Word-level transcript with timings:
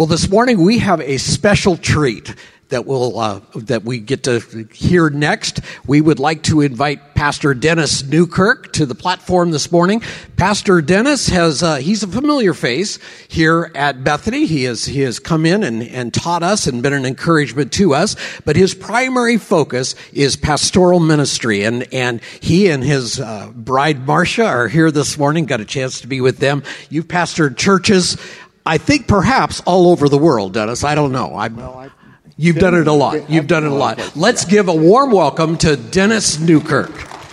Well, 0.00 0.06
this 0.06 0.30
morning 0.30 0.62
we 0.62 0.78
have 0.78 1.02
a 1.02 1.18
special 1.18 1.76
treat 1.76 2.34
that 2.70 2.86
will 2.86 3.18
uh, 3.18 3.40
that 3.54 3.82
we 3.82 3.98
get 3.98 4.22
to 4.24 4.40
hear 4.72 5.10
next. 5.10 5.60
We 5.86 6.00
would 6.00 6.18
like 6.18 6.42
to 6.44 6.62
invite 6.62 7.14
Pastor 7.14 7.52
Dennis 7.52 8.02
Newkirk 8.02 8.72
to 8.72 8.86
the 8.86 8.94
platform 8.94 9.50
this 9.50 9.70
morning. 9.70 10.00
Pastor 10.38 10.80
Dennis 10.80 11.28
has 11.28 11.62
uh, 11.62 11.76
he's 11.76 12.02
a 12.02 12.08
familiar 12.08 12.54
face 12.54 12.98
here 13.28 13.70
at 13.74 14.02
Bethany. 14.02 14.46
He 14.46 14.64
has 14.64 14.86
he 14.86 15.00
has 15.00 15.18
come 15.18 15.44
in 15.44 15.62
and, 15.62 15.82
and 15.82 16.14
taught 16.14 16.42
us 16.42 16.66
and 16.66 16.82
been 16.82 16.94
an 16.94 17.04
encouragement 17.04 17.70
to 17.72 17.92
us. 17.92 18.16
But 18.46 18.56
his 18.56 18.72
primary 18.72 19.36
focus 19.36 19.96
is 20.14 20.34
pastoral 20.34 21.00
ministry, 21.00 21.64
and 21.64 21.86
and 21.92 22.22
he 22.40 22.70
and 22.70 22.82
his 22.82 23.20
uh, 23.20 23.52
bride 23.54 24.06
Marcia 24.06 24.46
are 24.46 24.68
here 24.68 24.90
this 24.90 25.18
morning. 25.18 25.44
Got 25.44 25.60
a 25.60 25.66
chance 25.66 26.00
to 26.00 26.06
be 26.06 26.22
with 26.22 26.38
them. 26.38 26.62
You've 26.88 27.06
pastored 27.06 27.58
churches. 27.58 28.16
I 28.66 28.78
think 28.78 29.08
perhaps 29.08 29.60
all 29.66 29.88
over 29.88 30.08
the 30.08 30.18
world, 30.18 30.54
Dennis. 30.54 30.84
I 30.84 30.94
don't 30.94 31.12
know. 31.12 31.28
Well, 31.28 31.90
you've 32.36 32.56
done 32.58 32.74
it 32.74 32.86
a 32.86 32.92
lot. 32.92 33.30
You've 33.30 33.46
done 33.46 33.64
it 33.64 33.70
a 33.70 33.74
lot. 33.74 34.16
Let's 34.16 34.44
give 34.44 34.68
a 34.68 34.74
warm 34.74 35.10
welcome 35.12 35.56
to 35.58 35.76
Dennis 35.76 36.38
Newkirk. 36.38 36.90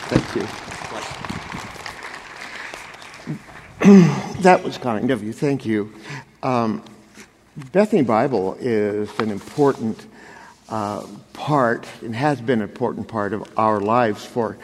Thank 0.10 0.36
you. 0.36 0.48
that 4.42 4.64
was 4.64 4.78
kind 4.78 5.12
of 5.12 5.24
you. 5.24 5.34
Thank 5.34 5.66
you. 5.66 5.94
Um, 6.44 6.84
Bethany 7.72 8.04
Bible 8.04 8.56
is 8.60 9.10
an 9.20 9.32
important 9.32 10.06
uh, 10.70 11.06
part 11.34 11.88
and 12.02 12.16
has 12.16 12.40
been 12.40 12.62
an 12.62 12.70
important 12.70 13.08
part 13.08 13.34
of 13.34 13.50
our 13.58 13.80
lives 13.80 14.26
for 14.26 14.58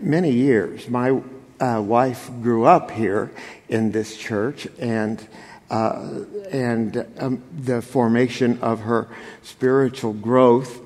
many 0.00 0.32
years. 0.32 0.88
My 0.88 1.20
uh, 1.60 1.80
wife 1.80 2.30
grew 2.42 2.64
up 2.64 2.90
here 2.90 3.30
in 3.68 3.92
this 3.92 4.16
church 4.16 4.66
and 4.78 5.26
uh, 5.70 6.24
and 6.50 7.06
um, 7.18 7.42
the 7.56 7.80
formation 7.80 8.58
of 8.60 8.80
her 8.80 9.08
spiritual 9.42 10.12
growth 10.12 10.80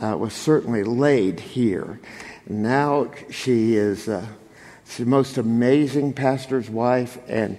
uh, 0.00 0.16
was 0.16 0.32
certainly 0.32 0.84
laid 0.84 1.40
here. 1.40 2.00
Now 2.48 3.10
she 3.30 3.74
is 3.74 4.08
uh, 4.08 4.24
the 4.96 5.04
most 5.04 5.38
amazing 5.38 6.12
pastor's 6.12 6.70
wife 6.70 7.18
and 7.28 7.58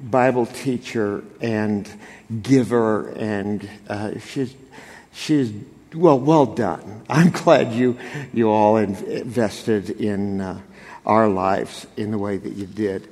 Bible 0.00 0.46
teacher 0.46 1.22
and 1.40 1.90
giver, 2.42 3.10
and 3.10 3.68
uh, 3.88 4.18
she's 4.18 4.54
she's 5.12 5.52
well 5.92 6.18
well 6.18 6.46
done. 6.46 7.02
I'm 7.10 7.30
glad 7.30 7.72
you 7.72 7.98
you 8.32 8.50
all 8.50 8.76
invested 8.76 9.90
in 9.90 10.40
uh, 10.40 10.60
our 11.04 11.28
lives 11.28 11.86
in 11.96 12.12
the 12.12 12.18
way 12.18 12.38
that 12.38 12.52
you 12.52 12.66
did. 12.66 13.08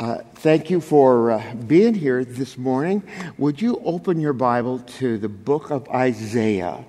Uh, 0.00 0.16
thank 0.36 0.70
you 0.70 0.80
for 0.80 1.30
uh, 1.30 1.54
being 1.66 1.92
here 1.92 2.24
this 2.24 2.56
morning. 2.56 3.02
Would 3.36 3.60
you 3.60 3.82
open 3.84 4.18
your 4.18 4.32
Bible 4.32 4.78
to 4.78 5.18
the 5.18 5.28
book 5.28 5.70
of 5.70 5.86
Isaiah? 5.90 6.82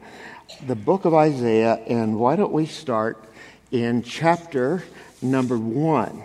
The 0.66 0.78
book 0.78 1.04
of 1.04 1.14
Isaiah, 1.14 1.74
and 1.74 2.18
why 2.18 2.38
don't 2.38 2.54
we 2.54 2.66
start 2.66 3.22
in 3.70 4.02
chapter 4.02 4.86
number 5.22 5.58
one 5.58 6.24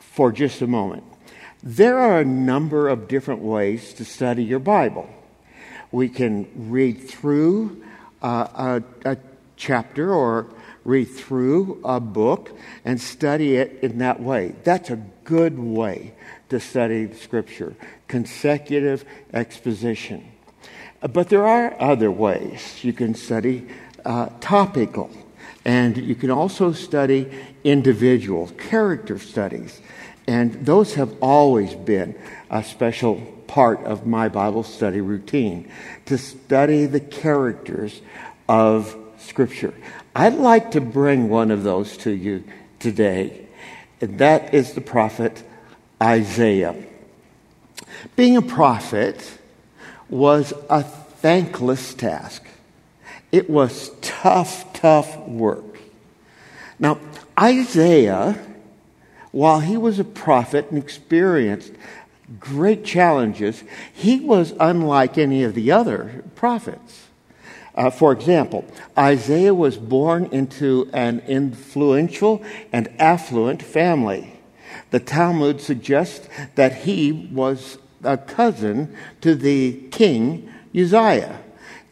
for 0.00 0.32
just 0.32 0.62
a 0.62 0.66
moment? 0.66 1.04
There 1.62 1.98
are 1.98 2.20
a 2.20 2.24
number 2.24 2.88
of 2.88 3.08
different 3.08 3.42
ways 3.42 3.92
to 3.92 4.06
study 4.06 4.42
your 4.42 4.58
Bible. 4.58 5.10
We 5.92 6.08
can 6.08 6.48
read 6.70 7.10
through 7.10 7.84
uh, 8.22 8.80
a, 9.04 9.10
a 9.10 9.18
chapter 9.58 10.14
or 10.14 10.46
read 10.82 11.10
through 11.10 11.82
a 11.84 12.00
book 12.00 12.56
and 12.86 12.98
study 12.98 13.56
it 13.56 13.80
in 13.82 13.98
that 13.98 14.18
way. 14.18 14.54
That's 14.64 14.88
a 14.88 15.04
good 15.26 15.58
way 15.58 16.14
to 16.48 16.58
study 16.58 17.12
Scripture 17.12 17.74
consecutive 18.08 19.04
exposition. 19.34 20.32
But 21.00 21.28
there 21.28 21.46
are 21.46 21.76
other 21.80 22.10
ways 22.10 22.82
you 22.82 22.92
can 22.92 23.14
study 23.14 23.66
uh, 24.04 24.30
topical, 24.40 25.10
and 25.64 25.96
you 25.96 26.14
can 26.14 26.30
also 26.30 26.72
study 26.72 27.30
individual 27.64 28.48
character 28.56 29.18
studies. 29.18 29.80
And 30.26 30.64
those 30.64 30.94
have 30.94 31.14
always 31.20 31.74
been 31.74 32.18
a 32.50 32.64
special 32.64 33.16
part 33.46 33.84
of 33.84 34.06
my 34.06 34.28
Bible 34.28 34.62
study 34.62 35.00
routine 35.00 35.70
to 36.06 36.18
study 36.18 36.86
the 36.86 37.00
characters 37.00 38.00
of 38.48 38.96
Scripture. 39.18 39.74
I'd 40.14 40.34
like 40.34 40.72
to 40.72 40.80
bring 40.80 41.28
one 41.28 41.50
of 41.50 41.62
those 41.62 41.96
to 41.98 42.10
you 42.10 42.44
today, 42.78 43.45
and 44.00 44.18
that 44.18 44.54
is 44.54 44.74
the 44.74 44.80
prophet 44.80 45.42
Isaiah. 46.02 46.74
Being 48.14 48.36
a 48.36 48.42
prophet 48.42 49.38
was 50.08 50.52
a 50.68 50.82
thankless 50.82 51.94
task. 51.94 52.44
It 53.32 53.50
was 53.50 53.90
tough, 54.02 54.72
tough 54.72 55.18
work. 55.26 55.80
Now, 56.78 56.98
Isaiah, 57.38 58.38
while 59.32 59.60
he 59.60 59.76
was 59.76 59.98
a 59.98 60.04
prophet 60.04 60.70
and 60.70 60.82
experienced 60.82 61.72
great 62.38 62.84
challenges, 62.84 63.62
he 63.92 64.20
was 64.20 64.52
unlike 64.60 65.16
any 65.18 65.42
of 65.42 65.54
the 65.54 65.72
other 65.72 66.24
prophets. 66.34 67.05
Uh, 67.76 67.90
for 67.90 68.12
example, 68.12 68.64
Isaiah 68.96 69.54
was 69.54 69.76
born 69.76 70.26
into 70.32 70.88
an 70.92 71.20
influential 71.26 72.42
and 72.72 72.88
affluent 72.98 73.62
family. 73.62 74.32
The 74.90 75.00
Talmud 75.00 75.60
suggests 75.60 76.28
that 76.54 76.74
he 76.74 77.12
was 77.32 77.78
a 78.02 78.16
cousin 78.16 78.96
to 79.20 79.34
the 79.34 79.88
king 79.90 80.50
Uzziah. 80.74 81.42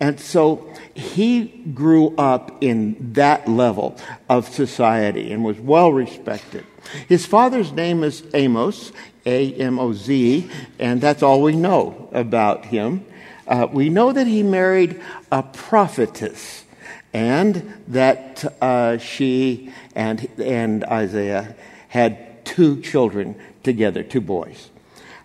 And 0.01 0.19
so 0.21 0.71
he 0.95 1.47
grew 1.73 2.15
up 2.17 2.63
in 2.63 3.13
that 3.15 3.49
level 3.49 3.97
of 4.29 4.49
society 4.49 5.33
and 5.33 5.45
was 5.45 5.59
well 5.59 5.93
respected. 5.93 6.67
His 7.09 7.27
father's 7.27 7.73
name 7.73 8.03
is 8.05 8.23
Amoz, 8.35 8.93
A 9.25 9.55
M 9.55 9.79
O 9.79 9.93
Z, 9.93 10.51
and 10.79 11.01
that's 11.01 11.23
all 11.23 11.41
we 11.43 11.57
know 11.57 12.11
about 12.13 12.67
him. 12.67 13.07
Uh, 13.47 13.67
we 13.71 13.89
know 13.89 14.13
that 14.13 14.27
he 14.27 14.43
married 14.43 15.01
a 15.31 15.43
prophetess 15.43 16.65
and 17.13 17.75
that 17.89 18.45
uh, 18.61 18.99
she 18.99 19.73
and, 19.95 20.29
and 20.39 20.85
Isaiah 20.85 21.55
had 21.89 22.45
two 22.45 22.81
children 22.81 23.37
together, 23.63 24.03
two 24.03 24.21
boys. 24.21 24.71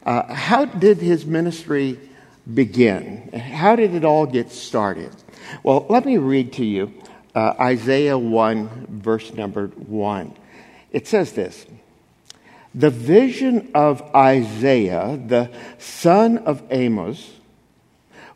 Uh, 0.06 0.34
how 0.34 0.66
did 0.66 1.00
his 1.00 1.26
ministry 1.26 2.00
begin? 2.52 3.32
How 3.32 3.76
did 3.76 3.96
it 3.96 4.06
all 4.06 4.26
get 4.26 4.52
started? 4.52 5.12
Well, 5.64 5.86
let 5.90 6.06
me 6.06 6.18
read 6.18 6.54
to 6.54 6.66
you 6.66 6.94
uh, 7.36 7.54
Isaiah 7.60 8.18
1, 8.18 8.88
verse 8.90 9.34
number 9.34 9.68
1. 9.68 10.34
It 10.92 11.08
says 11.08 11.34
this 11.34 11.66
The 12.76 12.90
vision 12.90 13.72
of 13.74 14.02
Isaiah, 14.16 15.20
the 15.26 15.50
son 15.78 16.38
of 16.40 16.64
Amoz, 16.72 17.39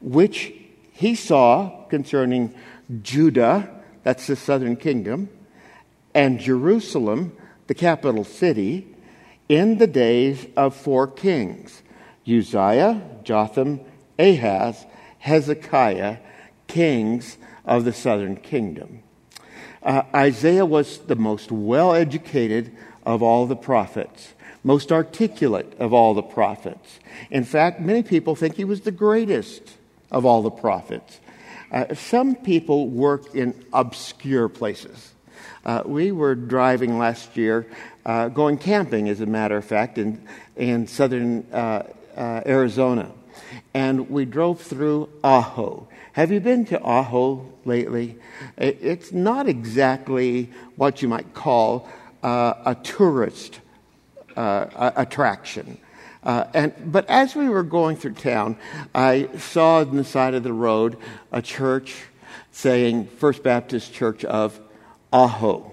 which 0.03 0.53
he 0.91 1.15
saw 1.15 1.85
concerning 1.89 2.53
Judah, 3.01 3.69
that's 4.03 4.27
the 4.27 4.35
southern 4.35 4.75
kingdom, 4.75 5.29
and 6.13 6.39
Jerusalem, 6.39 7.35
the 7.67 7.73
capital 7.73 8.23
city, 8.23 8.87
in 9.49 9.77
the 9.77 9.87
days 9.87 10.45
of 10.55 10.75
four 10.75 11.07
kings 11.07 11.81
Uzziah, 12.27 13.01
Jotham, 13.23 13.81
Ahaz, 14.19 14.85
Hezekiah, 15.19 16.17
kings 16.67 17.37
of 17.65 17.85
the 17.85 17.93
southern 17.93 18.37
kingdom. 18.37 19.03
Uh, 19.81 20.03
Isaiah 20.15 20.65
was 20.65 20.99
the 20.99 21.15
most 21.15 21.51
well 21.51 21.93
educated 21.93 22.75
of 23.05 23.21
all 23.21 23.45
the 23.45 23.55
prophets, 23.55 24.33
most 24.63 24.91
articulate 24.91 25.73
of 25.79 25.93
all 25.93 26.13
the 26.13 26.23
prophets. 26.23 26.99
In 27.29 27.43
fact, 27.43 27.81
many 27.81 28.03
people 28.03 28.35
think 28.35 28.55
he 28.55 28.63
was 28.63 28.81
the 28.81 28.91
greatest 28.91 29.77
of 30.13 30.25
all 30.25 30.41
the 30.43 30.51
prophets. 30.51 31.19
Uh, 31.71 31.93
some 31.95 32.35
people 32.35 32.87
work 32.87 33.33
in 33.35 33.65
obscure 33.73 34.47
places. 34.47 35.13
Uh, 35.65 35.81
we 35.85 36.11
were 36.11 36.35
driving 36.35 36.99
last 36.99 37.35
year, 37.35 37.65
uh, 38.05 38.27
going 38.29 38.57
camping, 38.57 39.09
as 39.09 39.21
a 39.21 39.25
matter 39.25 39.57
of 39.57 39.65
fact, 39.65 39.97
in, 39.97 40.25
in 40.55 40.85
southern 40.85 41.45
uh, 41.51 41.83
uh, 42.15 42.41
Arizona. 42.45 43.09
And 43.73 44.09
we 44.09 44.25
drove 44.25 44.61
through 44.61 45.09
Ajo. 45.23 45.87
Have 46.13 46.31
you 46.31 46.39
been 46.39 46.65
to 46.65 46.77
Ajo 46.77 47.51
lately? 47.65 48.17
It's 48.57 49.11
not 49.11 49.47
exactly 49.49 50.51
what 50.75 51.01
you 51.01 51.07
might 51.07 51.33
call 51.33 51.89
uh, 52.21 52.53
a 52.65 52.75
tourist 52.75 53.59
attraction. 54.35 55.79
Uh, 56.23 56.45
and, 56.53 56.73
but 56.91 57.09
as 57.09 57.35
we 57.35 57.49
were 57.49 57.63
going 57.63 57.97
through 57.97 58.13
town, 58.13 58.57
I 58.95 59.29
saw 59.37 59.79
on 59.79 59.97
the 59.97 60.03
side 60.03 60.33
of 60.33 60.43
the 60.43 60.53
road 60.53 60.97
a 61.31 61.41
church 61.41 62.05
saying 62.51 63.07
First 63.07 63.43
Baptist 63.43 63.93
Church 63.93 64.23
of 64.23 64.59
Ajo. 65.11 65.71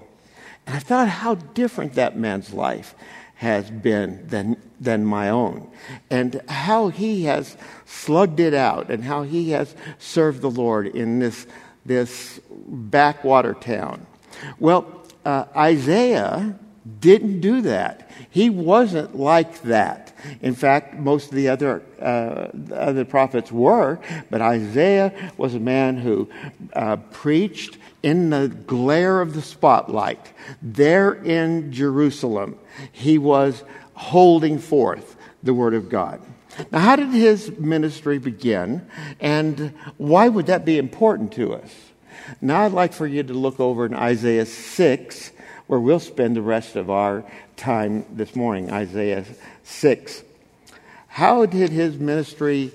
And 0.66 0.76
I 0.76 0.78
thought 0.80 1.08
how 1.08 1.34
different 1.34 1.94
that 1.94 2.16
man's 2.16 2.52
life 2.52 2.94
has 3.36 3.70
been 3.70 4.26
than, 4.28 4.56
than 4.78 5.04
my 5.04 5.30
own, 5.30 5.70
and 6.10 6.42
how 6.46 6.88
he 6.88 7.24
has 7.24 7.56
slugged 7.86 8.38
it 8.38 8.52
out, 8.52 8.90
and 8.90 9.02
how 9.02 9.22
he 9.22 9.50
has 9.50 9.74
served 9.98 10.42
the 10.42 10.50
Lord 10.50 10.86
in 10.86 11.20
this, 11.20 11.46
this 11.86 12.38
backwater 12.68 13.54
town. 13.54 14.06
Well, 14.58 14.86
uh, 15.24 15.46
Isaiah 15.56 16.58
didn't 17.00 17.40
do 17.40 17.62
that. 17.62 18.10
He 18.30 18.48
wasn't 18.48 19.16
like 19.16 19.62
that. 19.62 20.12
In 20.40 20.54
fact, 20.54 20.94
most 20.94 21.28
of 21.28 21.34
the 21.34 21.48
other, 21.48 21.82
uh, 22.00 22.48
other 22.74 23.04
prophets 23.04 23.52
were, 23.52 23.98
but 24.30 24.40
Isaiah 24.40 25.32
was 25.36 25.54
a 25.54 25.60
man 25.60 25.98
who 25.98 26.28
uh, 26.72 26.96
preached 26.96 27.78
in 28.02 28.30
the 28.30 28.48
glare 28.48 29.20
of 29.20 29.34
the 29.34 29.42
spotlight, 29.42 30.32
there 30.62 31.12
in 31.12 31.72
Jerusalem, 31.72 32.58
he 32.92 33.18
was 33.18 33.62
holding 33.94 34.58
forth 34.58 35.16
the 35.42 35.52
Word 35.52 35.74
of 35.74 35.88
God. 35.88 36.20
Now, 36.70 36.80
how 36.80 36.96
did 36.96 37.10
his 37.10 37.56
ministry 37.58 38.18
begin, 38.18 38.86
and 39.20 39.74
why 39.98 40.28
would 40.28 40.46
that 40.46 40.64
be 40.64 40.78
important 40.78 41.32
to 41.32 41.54
us? 41.54 41.74
Now, 42.40 42.64
I'd 42.64 42.72
like 42.72 42.92
for 42.92 43.06
you 43.06 43.22
to 43.22 43.34
look 43.34 43.60
over 43.60 43.86
in 43.86 43.94
Isaiah 43.94 44.46
6, 44.46 45.32
where 45.70 45.78
we'll 45.78 46.00
spend 46.00 46.34
the 46.34 46.42
rest 46.42 46.74
of 46.74 46.90
our 46.90 47.22
time 47.56 48.04
this 48.10 48.34
morning. 48.34 48.72
Isaiah 48.72 49.24
6. 49.62 50.24
How 51.06 51.46
did 51.46 51.70
his 51.70 51.96
ministry 51.96 52.72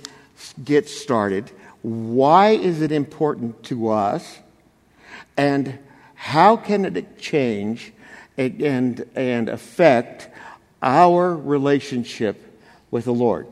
get 0.64 0.88
started? 0.88 1.52
Why 1.82 2.52
is 2.52 2.82
it 2.82 2.94
important 2.94 3.62
to 3.64 3.90
us? 3.90 4.40
And 5.36 5.78
how 6.14 6.56
can 6.56 6.86
it 6.86 7.20
change 7.20 7.92
and, 8.38 9.06
and 9.14 9.50
affect 9.50 10.30
our 10.82 11.36
relationship 11.36 12.42
with 12.92 13.04
the 13.04 13.14
Lord? 13.14 13.46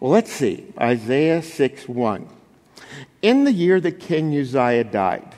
Well, 0.00 0.10
let's 0.10 0.32
see. 0.32 0.66
Isaiah 0.76 1.40
6 1.40 1.88
1. 1.88 2.28
In 3.22 3.44
the 3.44 3.52
year 3.52 3.80
that 3.80 4.00
King 4.00 4.36
Uzziah 4.36 4.82
died, 4.82 5.36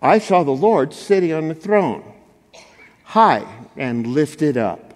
I 0.00 0.18
saw 0.18 0.44
the 0.44 0.52
Lord 0.52 0.92
sitting 0.94 1.32
on 1.32 1.48
the 1.48 1.54
throne, 1.54 2.04
high 3.04 3.46
and 3.76 4.06
lifted 4.06 4.56
up, 4.56 4.94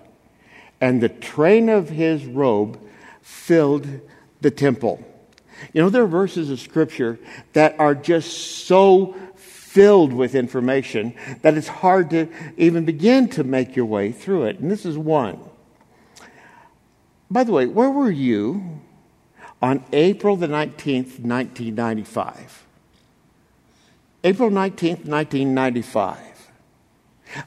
and 0.81 1.01
the 1.01 1.09
train 1.09 1.69
of 1.69 1.89
his 1.89 2.25
robe 2.25 2.79
filled 3.21 3.89
the 4.41 4.51
temple. 4.51 5.05
You 5.73 5.83
know, 5.83 5.89
there 5.91 6.03
are 6.03 6.09
verses 6.09 6.51
of 6.51 6.61
Scripture 6.61 7.19
that 7.53 7.79
are 7.79 7.95
just 7.95 8.67
so 8.67 9.15
filled 9.37 10.13
with 10.13 10.35
information 10.35 11.15
that 11.43 11.57
it's 11.57 11.69
hard 11.69 12.11
to 12.11 12.29
even 12.57 12.85
begin 12.85 13.29
to 13.31 13.43
make 13.43 13.75
your 13.75 13.87
way 13.87 14.13
through 14.13 14.45
it. 14.45 14.59
And 14.59 14.71
this 14.71 14.85
is 14.85 14.99
one. 14.99 15.41
By 17.31 17.45
the 17.45 17.53
way, 17.53 17.67
where 17.67 17.91
were 17.91 18.11
you 18.11 18.81
on 19.63 19.85
April 19.93 20.37
the 20.37 20.49
19th, 20.49 21.21
1995? 21.21 22.67
April 24.25 24.51
19th, 24.51 25.05
1995. 25.05 26.17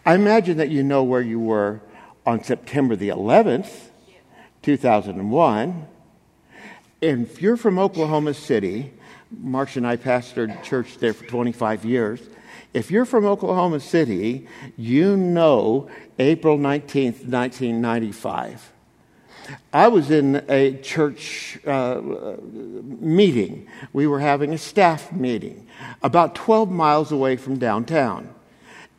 I 0.06 0.16
imagine 0.16 0.58
that 0.58 0.70
you 0.70 0.84
know 0.84 1.04
where 1.04 1.22
you 1.22 1.40
were 1.40 1.80
on 2.26 2.44
September 2.44 2.98
the 2.98 3.10
11th, 3.10 3.72
2001. 4.62 5.88
If 7.00 7.42
you're 7.42 7.56
from 7.56 7.80
Oklahoma 7.80 8.34
City, 8.34 8.92
Marsh 9.32 9.78
and 9.78 9.88
I 9.88 9.96
pastored 9.96 10.64
church 10.64 10.98
there 10.98 11.14
for 11.14 11.26
25 11.26 11.86
years. 11.86 12.20
If 12.74 12.92
you're 12.92 13.06
from 13.06 13.26
Oklahoma 13.26 13.80
City, 13.80 14.48
you 14.76 15.16
know 15.16 15.90
April 16.20 16.58
19th, 16.58 17.26
1995. 17.26 18.74
I 19.72 19.88
was 19.90 20.12
in 20.12 20.44
a 20.50 20.78
church 20.78 21.60
uh, 21.66 22.02
meeting. 22.42 23.68
We 23.94 24.08
were 24.08 24.20
having 24.20 24.54
a 24.54 24.58
staff 24.58 25.12
meeting 25.12 25.68
about 26.02 26.36
12 26.36 26.72
miles 26.72 27.12
away 27.12 27.36
from 27.38 27.58
downtown. 27.58 28.34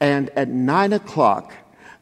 And 0.00 0.30
at 0.30 0.48
9 0.48 0.92
o'clock, 0.92 1.52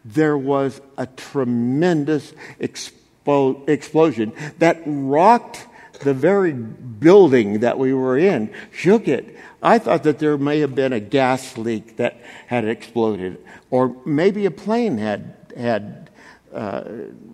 there 0.04 0.36
was 0.36 0.80
a 0.98 1.06
tremendous 1.06 2.34
expo- 2.60 3.68
explosion 3.68 4.32
that 4.58 4.82
rocked 4.84 5.66
the 6.00 6.14
very 6.14 6.52
building 6.52 7.60
that 7.60 7.78
we 7.78 7.94
were 7.94 8.18
in 8.18 8.52
shook 8.72 9.08
it. 9.08 9.36
I 9.62 9.78
thought 9.78 10.02
that 10.02 10.18
there 10.18 10.36
may 10.36 10.60
have 10.60 10.74
been 10.74 10.92
a 10.92 11.00
gas 11.00 11.56
leak 11.56 11.96
that 11.96 12.20
had 12.48 12.66
exploded, 12.66 13.42
or 13.70 13.96
maybe 14.04 14.44
a 14.44 14.50
plane 14.50 14.98
had 14.98 15.34
had 15.56 16.10
uh, 16.54 16.84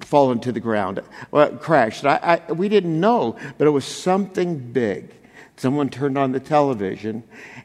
fallen 0.00 0.40
to 0.40 0.52
the 0.52 0.60
ground, 0.60 1.02
well, 1.30 1.50
crashed. 1.56 2.04
I, 2.04 2.42
I, 2.48 2.52
we 2.52 2.68
didn't 2.68 2.98
know, 2.98 3.36
but 3.58 3.66
it 3.66 3.70
was 3.70 3.84
something 3.84 4.72
big. 4.72 5.14
Someone 5.56 5.90
turned 5.90 6.16
on 6.16 6.32
the 6.32 6.40
television 6.40 7.22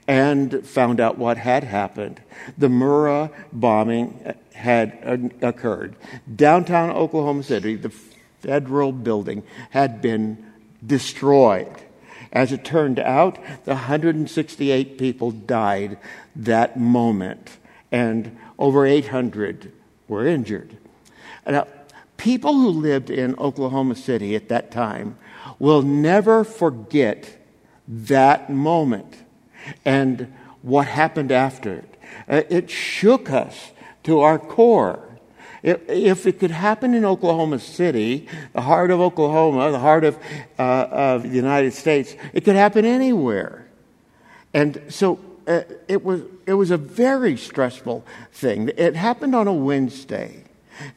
and 0.08 0.66
found 0.68 1.00
out 1.00 1.18
what 1.18 1.38
had 1.38 1.64
happened. 1.64 2.22
The 2.58 2.68
Murrah 2.68 3.32
bombing 3.54 4.34
had 4.54 5.34
occurred. 5.42 5.96
Downtown 6.36 6.90
Oklahoma 6.90 7.44
City, 7.44 7.76
the 7.76 7.94
federal 8.42 8.92
building 8.92 9.44
had 9.70 10.02
been 10.02 10.46
destroyed. 10.86 11.74
As 12.34 12.52
it 12.52 12.66
turned 12.66 13.00
out, 13.00 13.38
the 13.64 13.72
168 13.72 14.98
people 14.98 15.32
died 15.32 15.98
that 16.36 16.78
moment, 16.78 17.58
and 17.94 18.38
over 18.60 18.86
800 18.86 19.72
were 20.10 20.28
injured. 20.28 20.75
Now, 21.48 21.68
people 22.18 22.54
who 22.54 22.70
lived 22.70 23.10
in 23.10 23.36
Oklahoma 23.38 23.96
City 23.96 24.36
at 24.36 24.50
that 24.50 24.72
time 24.72 25.18
will 25.60 25.82
never 25.82 26.44
forget 26.44 27.38
that 27.88 28.50
moment 28.50 29.16
and 29.84 30.34
what 30.62 30.88
happened 30.88 31.32
after 31.32 31.74
it. 31.74 31.98
Uh, 32.28 32.42
it 32.50 32.70
shook 32.70 33.30
us 33.30 33.72
to 34.04 34.20
our 34.22 34.40
core. 34.40 35.02
If 35.64 36.28
it 36.28 36.40
could 36.40 36.52
happen 36.52 36.94
in 36.94 37.06
Oklahoma 37.06 37.58
City, 37.58 38.28
the 38.54 38.62
heart 38.62 38.92
of 38.92 39.00
Oklahoma, 39.00 39.72
the 39.72 39.80
heart 39.80 40.04
of, 40.04 40.18
uh, 40.60 40.62
of 40.62 41.24
the 41.24 41.30
United 41.30 41.74
States, 41.74 42.16
it 42.34 42.46
could 42.46 42.56
happen 42.56 42.86
anywhere. 42.86 43.68
And 44.54 44.82
so 44.90 45.20
uh, 45.48 45.62
it, 45.88 46.04
was, 46.04 46.22
it 46.46 46.54
was 46.54 46.72
a 46.72 46.78
very 46.78 47.36
stressful 47.36 48.06
thing. 48.32 48.72
It 48.78 48.96
happened 48.96 49.36
on 49.36 49.48
a 49.48 49.54
Wednesday, 49.54 50.45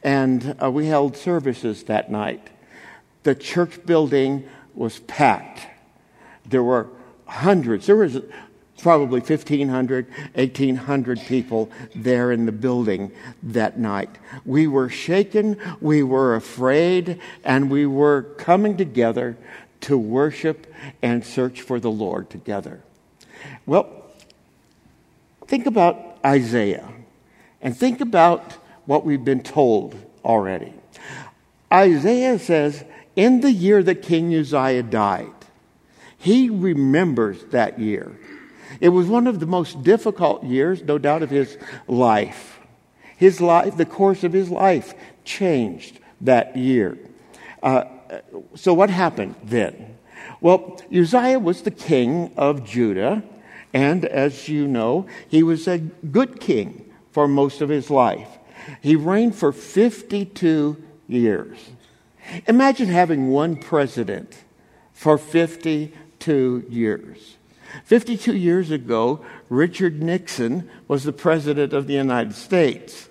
and 0.02 0.56
uh, 0.62 0.70
we 0.70 0.86
held 0.86 1.16
services 1.16 1.84
that 1.84 2.10
night. 2.10 2.48
The 3.22 3.34
church 3.34 3.84
building 3.84 4.48
was 4.74 5.00
packed. 5.00 5.66
There 6.46 6.62
were 6.62 6.88
hundreds, 7.26 7.86
there 7.86 7.96
was 7.96 8.20
probably 8.80 9.20
1,500, 9.20 10.06
1,800 10.34 11.20
people 11.20 11.70
there 11.94 12.30
in 12.32 12.46
the 12.46 12.52
building 12.52 13.10
that 13.42 13.78
night. 13.78 14.10
We 14.44 14.66
were 14.66 14.88
shaken, 14.88 15.58
we 15.80 16.02
were 16.02 16.36
afraid, 16.36 17.20
and 17.44 17.70
we 17.70 17.86
were 17.86 18.22
coming 18.38 18.76
together 18.76 19.36
to 19.80 19.98
worship 19.98 20.72
and 21.02 21.24
search 21.24 21.60
for 21.60 21.80
the 21.80 21.90
Lord 21.90 22.30
together. 22.30 22.80
Well, 23.66 23.88
think 25.46 25.66
about 25.66 26.18
Isaiah 26.24 26.88
and 27.60 27.76
think 27.76 28.00
about 28.00 28.54
what 28.88 29.04
we've 29.04 29.24
been 29.24 29.42
told 29.42 29.94
already. 30.24 30.72
Isaiah 31.70 32.38
says, 32.38 32.82
In 33.16 33.42
the 33.42 33.52
year 33.52 33.82
that 33.82 34.00
King 34.00 34.34
Uzziah 34.34 34.82
died, 34.82 35.28
he 36.16 36.48
remembers 36.48 37.44
that 37.50 37.78
year. 37.78 38.18
It 38.80 38.88
was 38.88 39.06
one 39.06 39.26
of 39.26 39.40
the 39.40 39.46
most 39.46 39.82
difficult 39.82 40.42
years, 40.42 40.82
no 40.82 40.96
doubt, 40.96 41.22
of 41.22 41.28
his 41.28 41.58
life. 41.86 42.60
His 43.18 43.42
life, 43.42 43.76
the 43.76 43.84
course 43.84 44.24
of 44.24 44.32
his 44.32 44.48
life, 44.48 44.94
changed 45.22 45.98
that 46.22 46.56
year. 46.56 46.96
Uh, 47.62 47.84
so, 48.54 48.72
what 48.72 48.88
happened 48.88 49.34
then? 49.44 49.98
Well, 50.40 50.80
Uzziah 50.90 51.38
was 51.38 51.60
the 51.60 51.70
king 51.70 52.32
of 52.38 52.64
Judah, 52.64 53.22
and 53.74 54.06
as 54.06 54.48
you 54.48 54.66
know, 54.66 55.06
he 55.28 55.42
was 55.42 55.68
a 55.68 55.76
good 55.76 56.40
king 56.40 56.90
for 57.12 57.28
most 57.28 57.60
of 57.60 57.68
his 57.68 57.90
life. 57.90 58.37
He 58.80 58.96
reigned 58.96 59.34
for 59.34 59.52
52 59.52 60.82
years. 61.06 61.58
Imagine 62.46 62.88
having 62.88 63.28
one 63.28 63.56
president 63.56 64.36
for 64.92 65.18
52 65.18 66.66
years. 66.68 67.36
52 67.84 68.36
years 68.36 68.70
ago, 68.70 69.24
Richard 69.48 70.02
Nixon 70.02 70.68
was 70.88 71.04
the 71.04 71.12
President 71.12 71.72
of 71.72 71.86
the 71.86 71.94
United 71.94 72.34
States. 72.34 73.08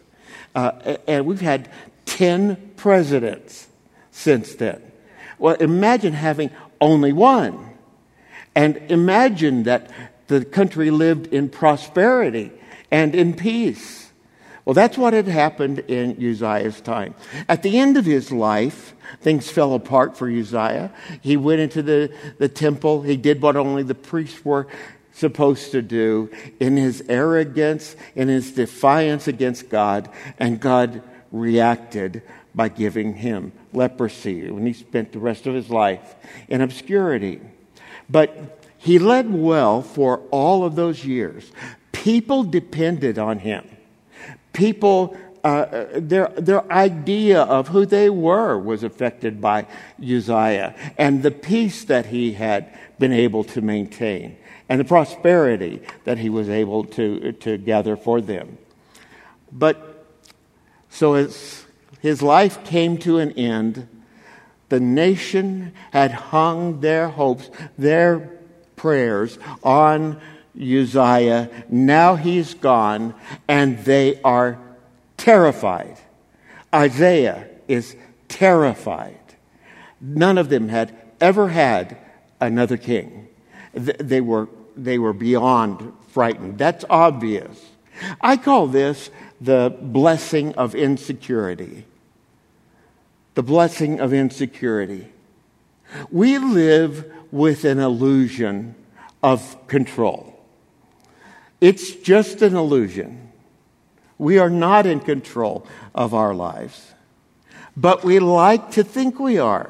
Uh, 0.55 0.97
and 1.07 1.25
we've 1.25 1.41
had 1.41 1.69
10 2.05 2.73
presidents 2.75 3.67
since 4.11 4.55
then. 4.55 4.81
Well, 5.37 5.55
imagine 5.55 6.13
having 6.13 6.49
only 6.81 7.13
one. 7.13 7.69
And 8.55 8.77
imagine 8.89 9.63
that 9.63 9.91
the 10.27 10.43
country 10.43 10.89
lived 10.89 11.27
in 11.27 11.49
prosperity 11.49 12.51
and 12.89 13.13
in 13.13 13.35
peace. 13.35 14.06
Well, 14.67 14.73
that's 14.73 14.97
what 14.97 15.13
had 15.13 15.29
happened 15.29 15.79
in 15.87 16.17
Uzziah's 16.21 16.81
time. 16.81 17.15
At 17.47 17.63
the 17.63 17.79
end 17.79 17.95
of 17.95 18.03
his 18.03 18.33
life, 18.33 18.93
things 19.21 19.49
fell 19.49 19.73
apart 19.73 20.17
for 20.17 20.29
Uzziah. 20.29 20.91
He 21.21 21.37
went 21.37 21.61
into 21.61 21.81
the, 21.81 22.13
the 22.37 22.49
temple. 22.49 23.01
He 23.01 23.15
did 23.15 23.41
what 23.41 23.55
only 23.55 23.83
the 23.83 23.95
priests 23.95 24.43
were 24.43 24.67
supposed 25.13 25.71
to 25.71 25.81
do 25.81 26.29
in 26.59 26.75
his 26.75 27.01
arrogance, 27.07 27.95
in 28.13 28.27
his 28.27 28.51
defiance 28.51 29.29
against 29.29 29.69
God, 29.69 30.09
and 30.37 30.59
God 30.59 31.01
reacted 31.31 32.21
by 32.53 32.67
giving 32.67 33.13
him 33.13 33.53
leprosy 33.71 34.51
when 34.51 34.65
he 34.65 34.73
spent 34.73 35.13
the 35.13 35.19
rest 35.19 35.47
of 35.47 35.53
his 35.53 35.69
life 35.69 36.15
in 36.49 36.59
obscurity. 36.59 37.39
But 38.09 38.67
he 38.77 38.99
led 38.99 39.33
well 39.33 39.81
for 39.81 40.23
all 40.29 40.65
of 40.65 40.75
those 40.75 41.05
years. 41.05 41.53
People 41.93 42.43
depended 42.43 43.17
on 43.17 43.39
him 43.39 43.65
people, 44.57 45.15
uh, 45.43 45.85
their, 45.93 46.29
their 46.29 46.69
idea 46.71 47.43
of 47.43 47.67
who 47.67 47.85
they 47.85 48.09
were 48.09 48.57
was 48.57 48.83
affected 48.83 49.39
by 49.39 49.67
Uzziah 50.01 50.75
and 50.97 51.21
the 51.21 51.31
peace 51.31 51.83
that 51.85 52.07
he 52.07 52.33
had 52.33 52.75
been 52.97 53.13
able 53.13 53.43
to 53.43 53.61
maintain 53.61 54.35
and 54.67 54.79
the 54.79 54.83
prosperity 54.83 55.81
that 56.05 56.17
he 56.17 56.29
was 56.29 56.49
able 56.49 56.83
to, 56.83 57.31
to 57.33 57.57
gather 57.59 57.95
for 57.95 58.19
them. 58.19 58.57
But 59.51 60.05
so 60.89 61.13
as 61.13 61.65
his 62.01 62.23
life 62.23 62.65
came 62.65 62.97
to 62.99 63.19
an 63.19 63.31
end, 63.33 63.87
the 64.69 64.79
nation 64.79 65.71
had 65.91 66.11
hung 66.11 66.81
their 66.81 67.09
hopes, 67.09 67.49
their 67.77 68.39
prayers 68.75 69.37
on 69.63 70.19
Uzziah. 70.59 71.49
Now 71.69 72.15
he's 72.15 72.53
gone, 72.53 73.13
and 73.47 73.79
they 73.79 74.21
are 74.21 74.59
terrified. 75.17 75.97
Isaiah 76.73 77.47
is 77.67 77.95
terrified. 78.27 79.19
None 80.01 80.37
of 80.37 80.49
them 80.49 80.69
had 80.69 80.95
ever 81.21 81.49
had 81.49 81.97
another 82.39 82.77
king. 82.77 83.27
They 83.73 84.21
were, 84.21 84.49
they 84.75 84.97
were 84.97 85.13
beyond 85.13 85.93
frightened. 86.09 86.57
That's 86.57 86.85
obvious. 86.89 87.63
I 88.21 88.37
call 88.37 88.67
this 88.67 89.09
the 89.41 89.75
blessing 89.81 90.53
of 90.55 90.75
insecurity. 90.75 91.85
The 93.35 93.43
blessing 93.43 93.99
of 93.99 94.13
insecurity. 94.13 95.11
We 96.11 96.37
live 96.37 97.11
with 97.31 97.65
an 97.65 97.79
illusion 97.79 98.75
of 99.21 99.67
control. 99.67 100.36
It's 101.59 101.95
just 101.95 102.41
an 102.41 102.55
illusion. 102.55 103.31
We 104.17 104.39
are 104.39 104.49
not 104.49 104.85
in 104.85 104.99
control 104.99 105.67
of 105.93 106.13
our 106.13 106.33
lives, 106.33 106.93
but 107.75 108.03
we 108.03 108.19
like 108.19 108.71
to 108.71 108.83
think 108.83 109.19
we 109.19 109.37
are. 109.37 109.69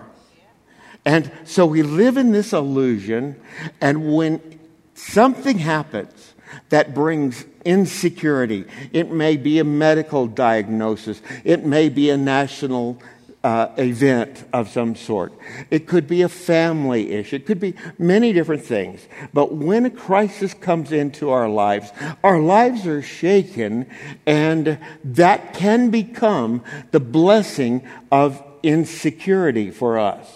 And 1.06 1.32
so 1.46 1.65
we 1.65 1.84
live 1.84 2.17
in 2.17 2.32
this 2.34 2.51
illusion, 2.51 3.39
and 3.79 4.13
when 4.13 4.60
something 4.94 5.58
happens 5.58 6.34
that 6.70 6.94
brings 6.94 7.46
insecurity, 7.63 8.65
it 8.91 9.12
may 9.12 9.38
be 9.38 9.60
a 9.60 9.63
medical 9.63 10.27
diagnosis, 10.27 11.22
it 11.44 11.65
may 11.65 11.88
be 11.88 12.10
a 12.10 12.17
national 12.17 13.01
uh, 13.48 13.72
event 13.77 14.44
of 14.51 14.68
some 14.68 14.94
sort. 14.94 15.32
It 15.72 15.88
could 15.88 16.06
be 16.06 16.22
a 16.22 16.27
family 16.27 17.13
issue. 17.13 17.38
It 17.38 17.46
could 17.46 17.62
be 17.62 17.75
many 17.98 18.34
different 18.34 18.66
things. 18.66 19.08
But 19.34 19.56
when 19.56 19.86
a 19.86 19.89
crisis 19.89 20.54
comes 20.54 20.92
into 20.92 21.30
our 21.30 21.48
lives, 21.48 21.89
our 22.25 22.42
lives 22.42 22.86
are 22.86 23.01
shaken, 23.01 23.89
and 24.25 24.77
that 25.01 25.54
can 25.54 25.92
become 25.92 26.62
the 26.92 27.00
blessing 27.00 27.88
of 28.12 28.44
insecurity 28.63 29.72
for 29.72 29.98
us. 29.98 30.27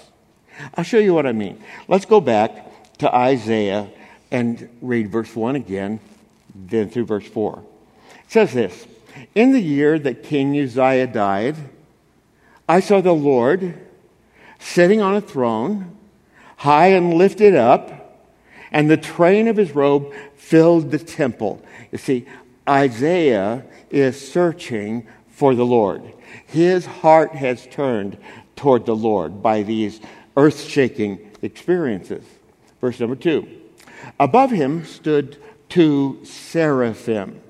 I'll 0.76 0.86
show 0.86 1.00
you 1.00 1.14
what 1.14 1.26
I 1.26 1.34
mean. 1.34 1.62
Let's 1.90 2.06
go 2.06 2.22
back 2.22 2.98
to 3.00 3.14
Isaiah 3.14 3.90
and 4.32 4.70
read 4.82 5.12
verse 5.12 5.36
1 5.36 5.58
again, 5.58 6.00
then 6.56 6.90
through 6.90 7.08
verse 7.08 7.28
4. 7.28 7.62
It 8.24 8.32
says 8.32 8.54
this 8.54 8.88
In 9.36 9.52
the 9.52 9.60
year 9.60 10.00
that 10.00 10.24
King 10.24 10.58
Uzziah 10.58 11.08
died, 11.08 11.58
I 12.72 12.80
saw 12.80 13.02
the 13.02 13.12
Lord 13.12 13.78
sitting 14.58 15.02
on 15.02 15.14
a 15.14 15.20
throne, 15.20 15.98
high 16.56 16.88
and 16.88 17.16
lifted 17.16 17.54
up, 17.54 18.24
and 18.72 18.90
the 18.90 18.96
train 18.96 19.50
of 19.50 19.58
his 19.58 19.76
robe 19.76 20.14
filled 20.38 20.90
the 20.90 20.98
temple. 20.98 21.62
You 21.92 21.98
see, 21.98 22.26
Isaiah 22.70 23.66
is 23.90 24.26
searching 24.32 25.06
for 25.28 25.54
the 25.54 25.66
Lord. 25.66 26.02
His 26.48 26.86
heart 26.86 27.36
has 27.36 27.68
turned 27.68 28.18
toward 28.56 28.86
the 28.86 28.96
Lord 28.96 29.44
by 29.44 29.64
these 29.64 30.00
earth 30.38 30.62
shaking 30.62 31.30
experiences. 31.42 32.24
Verse 32.80 33.02
number 33.02 33.18
two. 33.18 33.50
Above 34.18 34.50
him 34.50 34.86
stood 34.86 35.36
two 35.68 36.24
seraphim. 36.24 37.42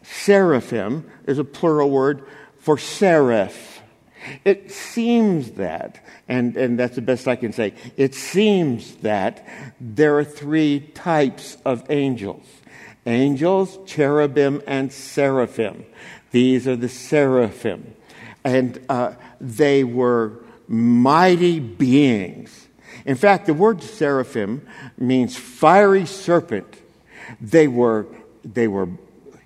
Seraphim 0.00 1.04
is 1.26 1.38
a 1.38 1.44
plural 1.44 1.90
word 1.90 2.26
for 2.56 2.78
seraph. 2.78 3.77
It 4.44 4.70
seems 4.70 5.52
that, 5.52 6.04
and, 6.28 6.56
and 6.56 6.78
that's 6.78 6.96
the 6.96 7.02
best 7.02 7.28
I 7.28 7.36
can 7.36 7.52
say, 7.52 7.74
it 7.96 8.14
seems 8.14 8.96
that 8.96 9.46
there 9.80 10.18
are 10.18 10.24
three 10.24 10.80
types 10.80 11.56
of 11.64 11.88
angels 11.90 12.46
angels, 13.06 13.78
cherubim, 13.86 14.62
and 14.66 14.92
seraphim. 14.92 15.86
These 16.30 16.68
are 16.68 16.76
the 16.76 16.90
seraphim. 16.90 17.94
And 18.44 18.84
uh, 18.88 19.14
they 19.40 19.82
were 19.82 20.44
mighty 20.66 21.58
beings. 21.58 22.68
In 23.06 23.16
fact, 23.16 23.46
the 23.46 23.54
word 23.54 23.82
seraphim 23.82 24.66
means 24.98 25.36
fiery 25.36 26.04
serpent. 26.04 26.78
They 27.40 27.66
were, 27.66 28.06
they 28.44 28.68
were 28.68 28.90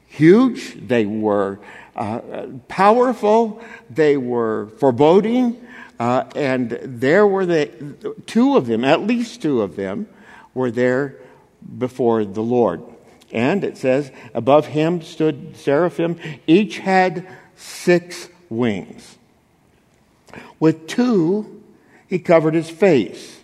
huge, 0.06 0.74
they 0.88 1.06
were 1.06 1.60
uh, 1.96 2.46
powerful, 2.68 3.62
they 3.90 4.16
were 4.16 4.68
foreboding, 4.78 5.66
uh, 5.98 6.24
and 6.34 6.78
there 6.82 7.26
were 7.26 7.46
the 7.46 8.16
two 8.26 8.56
of 8.56 8.66
them, 8.66 8.84
at 8.84 9.02
least 9.02 9.42
two 9.42 9.62
of 9.62 9.76
them, 9.76 10.08
were 10.54 10.70
there 10.70 11.16
before 11.78 12.24
the 12.24 12.42
Lord. 12.42 12.82
And 13.32 13.64
it 13.64 13.78
says, 13.78 14.10
above 14.34 14.66
him 14.66 15.00
stood 15.00 15.56
seraphim, 15.56 16.18
each 16.46 16.78
had 16.78 17.26
six 17.56 18.28
wings. 18.48 19.16
With 20.60 20.86
two, 20.86 21.62
he 22.08 22.18
covered 22.18 22.54
his 22.54 22.68
face. 22.68 23.40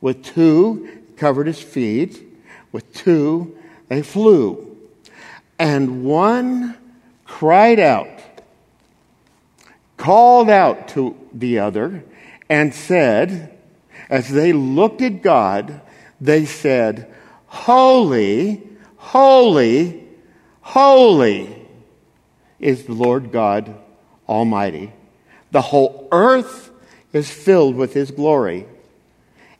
With 0.00 0.24
two, 0.24 1.02
he 1.08 1.14
covered 1.14 1.46
his 1.46 1.60
feet. 1.60 2.22
With 2.70 2.92
two, 2.94 3.56
they 3.88 4.02
flew. 4.02 4.76
And 5.58 6.04
one 6.04 6.76
cried 7.32 7.80
out, 7.80 8.20
called 9.96 10.50
out 10.50 10.88
to 10.88 11.16
the 11.32 11.58
other, 11.58 12.04
and 12.50 12.74
said, 12.74 13.58
as 14.10 14.28
they 14.28 14.52
looked 14.52 15.00
at 15.00 15.22
God, 15.22 15.80
they 16.20 16.44
said, 16.44 17.12
Holy, 17.46 18.62
holy, 18.96 20.06
holy 20.60 21.66
is 22.60 22.84
the 22.84 22.92
Lord 22.92 23.32
God 23.32 23.74
Almighty. 24.28 24.92
The 25.52 25.62
whole 25.62 26.08
earth 26.12 26.70
is 27.14 27.30
filled 27.30 27.76
with 27.76 27.94
His 27.94 28.10
glory. 28.10 28.66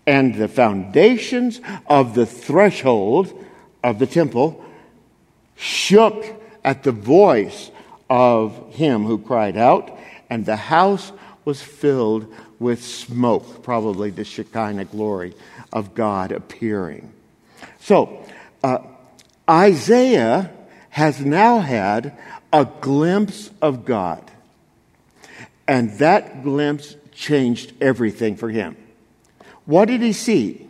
And 0.06 0.34
the 0.34 0.48
foundations 0.48 1.62
of 1.86 2.14
the 2.14 2.26
threshold 2.26 3.32
of 3.82 3.98
the 3.98 4.06
temple 4.06 4.62
shook 5.56 6.41
at 6.64 6.82
the 6.82 6.92
voice 6.92 7.70
of 8.08 8.74
him 8.74 9.04
who 9.04 9.18
cried 9.18 9.56
out, 9.56 9.96
and 10.30 10.44
the 10.46 10.56
house 10.56 11.12
was 11.44 11.60
filled 11.60 12.32
with 12.58 12.84
smoke, 12.84 13.62
probably 13.62 14.10
the 14.10 14.24
Shekinah 14.24 14.86
glory 14.86 15.34
of 15.72 15.94
God 15.94 16.30
appearing. 16.30 17.12
So, 17.80 18.24
uh, 18.62 18.78
Isaiah 19.48 20.50
has 20.90 21.20
now 21.20 21.58
had 21.58 22.16
a 22.52 22.66
glimpse 22.80 23.50
of 23.60 23.84
God. 23.84 24.22
And 25.66 25.90
that 25.98 26.42
glimpse 26.42 26.96
changed 27.12 27.72
everything 27.80 28.36
for 28.36 28.50
him. 28.50 28.76
What 29.64 29.86
did 29.86 30.02
he 30.02 30.12
see? 30.12 30.68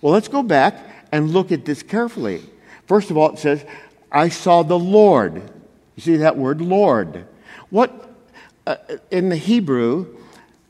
Well, 0.00 0.12
let's 0.12 0.28
go 0.28 0.42
back 0.42 0.74
and 1.12 1.30
look 1.30 1.52
at 1.52 1.64
this 1.64 1.82
carefully. 1.82 2.42
First 2.86 3.10
of 3.10 3.16
all, 3.16 3.32
it 3.32 3.38
says, 3.38 3.64
I 4.10 4.28
saw 4.28 4.62
the 4.62 4.78
Lord. 4.78 5.36
You 5.96 6.02
see 6.02 6.16
that 6.16 6.36
word, 6.36 6.60
Lord. 6.60 7.26
What, 7.70 8.10
uh, 8.66 8.76
in 9.10 9.28
the 9.28 9.36
Hebrew, 9.36 10.16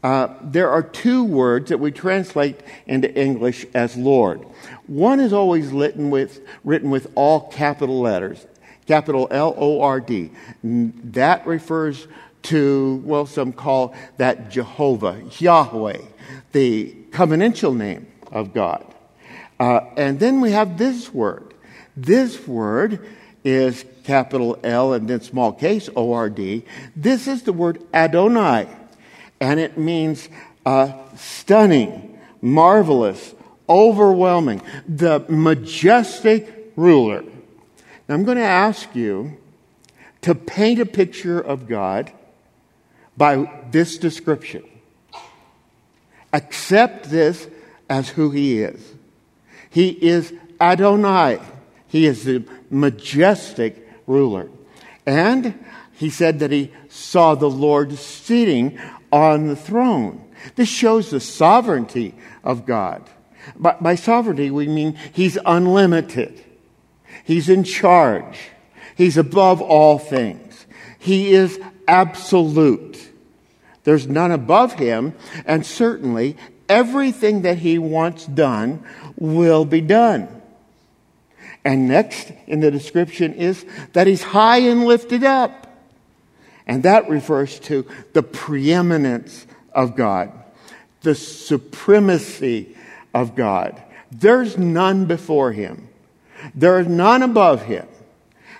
uh, 0.02 0.28
there 0.43 0.71
are 0.71 0.83
two 0.83 1.25
words 1.25 1.71
that 1.71 1.78
we 1.78 1.90
translate 1.90 2.61
into 2.87 3.12
English 3.14 3.66
as 3.75 3.97
Lord. 3.97 4.40
One 4.87 5.21
is 5.21 5.33
always 5.33 5.69
written 5.69 6.11
with, 6.11 6.40
written 6.64 6.90
with 6.90 7.11
all 7.14 7.50
capital 7.50 8.00
letters 8.00 8.47
capital 8.87 9.28
L 9.31 9.55
O 9.57 9.83
R 9.83 10.00
D. 10.00 10.31
That 10.62 11.47
refers 11.47 12.07
to, 12.45 13.02
well, 13.05 13.26
some 13.26 13.52
call 13.52 13.95
that 14.16 14.50
Jehovah, 14.50 15.23
Yahweh, 15.38 15.99
the 16.52 16.95
covenantal 17.11 17.76
name 17.76 18.07
of 18.31 18.55
God. 18.55 18.87
Uh, 19.59 19.81
and 19.97 20.21
then 20.21 20.40
we 20.40 20.52
have 20.52 20.78
this 20.78 21.12
word. 21.12 21.55
This 21.97 22.47
word 22.47 23.05
is 23.47 23.85
capital 24.03 24.59
L 24.65 24.93
and 24.93 25.07
then 25.09 25.21
small 25.21 25.53
case 25.53 25.88
O 25.95 26.12
R 26.12 26.29
D. 26.29 26.65
This 26.97 27.29
is 27.29 27.45
the 27.45 27.53
word 27.53 27.81
Adonai, 27.95 28.67
and 29.41 29.61
it 29.61 29.79
means 29.79 30.29
uh, 30.67 30.93
stunning, 31.17 32.19
marvelous, 32.43 33.35
overwhelming, 33.69 34.62
the 34.88 35.25
majestic 35.29 36.73
ruler. 36.75 37.23
Now, 38.09 38.15
I'm 38.17 38.25
going 38.25 38.38
to 38.38 38.45
ask 38.45 38.95
you 38.95 39.37
to 40.23 40.35
paint 40.35 40.81
a 40.81 40.87
picture 40.87 41.41
of 41.41 41.69
God 41.69 42.11
by 43.17 43.49
this 43.71 43.97
description. 43.97 44.65
Accept 46.33 47.11
this 47.11 47.49
as 47.88 48.09
who 48.09 48.31
He 48.31 48.61
is. 48.61 48.95
He 49.71 49.91
is 49.91 50.33
Adonai. 50.61 51.41
He 51.88 52.07
is 52.07 52.25
the 52.25 52.45
majestic 52.70 53.88
ruler. 54.06 54.50
And 55.06 55.64
he 55.92 56.11
said 56.11 56.40
that 56.40 56.50
he 56.50 56.73
saw 56.88 57.35
the 57.35 57.50
Lord 57.50 57.92
sitting 57.94 58.78
on 59.12 59.46
the 59.46 59.56
throne. 59.56 60.23
This 60.54 60.68
shows 60.68 61.11
the 61.11 61.20
sovereignty 61.20 62.14
of 62.44 62.66
God. 62.66 63.08
By, 63.54 63.76
by 63.80 63.94
sovereignty, 63.94 64.50
we 64.50 64.66
mean 64.66 64.99
he's 65.12 65.38
unlimited. 65.46 66.44
He's 67.25 67.49
in 67.49 67.64
charge. 67.64 68.38
He's 68.96 69.16
above 69.16 69.61
all 69.61 69.99
things. 69.99 70.66
He 70.99 71.32
is 71.32 71.61
absolute. 71.87 73.11
There's 73.85 74.06
none 74.06 74.32
above 74.32 74.75
him, 74.75 75.14
and 75.44 75.64
certainly 75.64 76.37
everything 76.68 77.42
that 77.42 77.58
he 77.58 77.78
wants 77.78 78.26
done 78.26 78.85
will 79.16 79.64
be 79.64 79.80
done. 79.80 80.36
And 81.66 81.88
next 81.88 82.32
in 82.46 82.61
the 82.61 82.70
description 82.70 83.35
is 83.35 83.66
that 83.92 84.06
he's 84.06 84.23
high 84.23 84.58
and 84.58 84.85
lifted 84.85 85.25
up. 85.25 85.66
And 86.64 86.85
that 86.85 87.11
refers 87.11 87.58
to 87.61 87.85
the 88.12 88.23
preeminence 88.23 89.49
of 89.73 89.96
God, 89.96 90.30
the 91.00 91.16
supremacy 91.16 92.76
of 93.12 93.35
God. 93.35 93.82
There's 94.12 94.56
none 94.56 95.06
before 95.06 95.50
him. 95.50 95.88
There 96.54 96.78
is 96.78 96.87
none 96.87 97.25
above 97.25 97.62
him. 97.62 97.88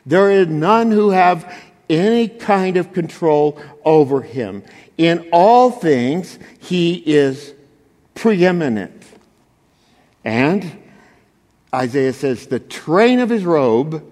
There 0.04 0.28
is 0.28 0.48
none 0.48 0.90
who 0.90 1.10
have 1.10 1.56
any 1.88 2.26
kind 2.26 2.76
of 2.76 2.92
control 2.92 3.62
over 3.84 4.20
him. 4.20 4.64
In 4.98 5.28
all 5.30 5.70
things, 5.70 6.40
he 6.58 6.94
is 6.96 7.54
preeminent. 8.16 9.00
And 10.25 10.82
Isaiah 11.75 12.12
says, 12.12 12.46
the 12.46 12.61
train 12.61 13.20
of 13.20 13.28
his 13.28 13.44
robe, 13.44 14.04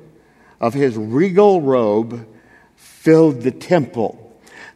of 0.61 0.75
his 0.75 0.96
regal 0.96 1.61
robe, 1.62 2.26
filled 2.76 3.42
the 3.42 3.50
temple. 3.50 4.20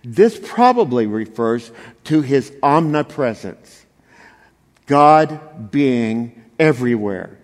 This 0.05 0.39
probably 0.43 1.07
refers 1.07 1.71
to 2.05 2.23
his 2.23 2.53
omnipresence. 2.63 3.85
God 4.87 5.71
being 5.71 6.43
everywhere. 6.59 7.39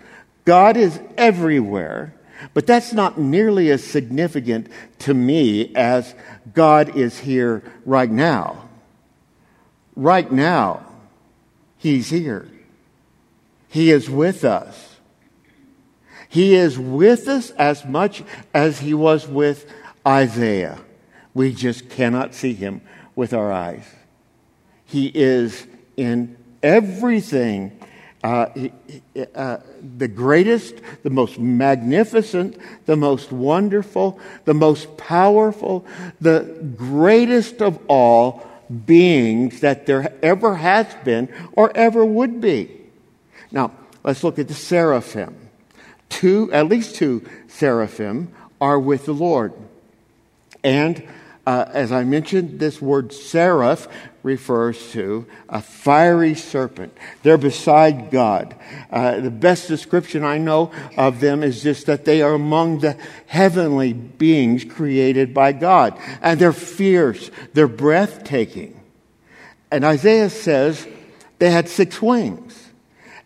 God 0.45 0.77
is 0.77 0.99
everywhere, 1.17 2.15
but 2.53 2.67
that's 2.67 2.93
not 2.93 3.19
nearly 3.19 3.71
as 3.71 3.83
significant 3.83 4.69
to 5.01 5.15
me 5.15 5.75
as 5.75 6.15
God 6.53 6.97
is 6.97 7.19
here 7.19 7.63
right 7.85 8.11
now. 8.11 8.69
Right 9.97 10.31
now, 10.31 10.85
He's 11.79 12.09
here. 12.09 12.49
He 13.69 13.91
is 13.91 14.09
with 14.09 14.43
us. 14.45 14.94
He 16.35 16.57
is 16.57 16.77
with 16.77 17.29
us 17.29 17.51
as 17.51 17.85
much 17.85 18.25
as 18.53 18.81
He 18.81 18.93
was 18.93 19.29
with 19.29 19.73
Isaiah. 20.05 20.81
We 21.33 21.55
just 21.55 21.89
cannot 21.89 22.35
see 22.35 22.55
Him 22.55 22.81
with 23.15 23.33
our 23.33 23.53
eyes. 23.53 23.85
He 24.85 25.13
is 25.15 25.65
in 25.97 26.37
everything 26.61 27.79
uh, 28.25 28.49
uh, 29.37 29.59
the 29.97 30.09
greatest, 30.09 30.75
the 31.05 31.11
most 31.11 31.39
magnificent, 31.39 32.59
the 32.87 32.97
most 32.97 33.31
wonderful, 33.31 34.19
the 34.45 34.55
most 34.55 34.97
powerful, 34.97 35.87
the 36.21 36.59
greatest 36.77 37.63
of 37.63 37.79
all 37.87 38.45
beings 38.87 39.61
that 39.61 39.87
there 39.87 40.13
ever 40.21 40.57
has 40.57 40.93
been 41.05 41.33
or 41.53 41.71
ever 41.77 42.05
would 42.05 42.41
be. 42.41 42.73
Now, 43.53 43.71
let's 44.03 44.25
look 44.25 44.41
at 44.41 44.49
the 44.49 44.55
seraphim. 44.55 45.44
Two, 46.09 46.53
at 46.53 46.69
least 46.69 46.95
two 46.95 47.25
seraphim 47.49 48.33
are 48.61 48.79
with 48.79 49.07
the 49.07 49.13
Lord. 49.13 49.53
And 50.63 51.07
uh, 51.47 51.67
as 51.73 51.93
I 51.93 52.05
mentioned, 52.05 52.59
this 52.59 52.81
word 52.81 53.13
seraph 53.13 53.87
refers 54.23 54.93
to 54.93 55.27
a 55.51 55.61
fiery 55.61 56.35
serpent. 56.35 56.97
They're 57.23 57.37
beside 57.37 58.11
God. 58.11 58.57
Uh, 58.91 59.21
the 59.21 59.31
best 59.31 59.69
description 59.69 60.25
I 60.25 60.39
know 60.39 60.73
of 60.97 61.21
them 61.21 61.43
is 61.43 61.63
just 61.63 61.87
that 61.87 62.07
they 62.07 62.23
are 62.23 62.33
among 62.33 62.79
the 62.79 62.97
heavenly 63.27 63.93
beings 63.93 64.65
created 64.65 65.35
by 65.35 65.53
God. 65.53 65.99
And 66.23 66.41
they're 66.41 66.55
fierce, 66.55 67.31
they're 67.53 67.69
breathtaking. 67.69 68.81
And 69.71 69.85
Isaiah 69.85 70.31
says 70.31 70.87
they 71.39 71.51
had 71.51 71.69
six 71.69 72.01
wings. 72.01 72.44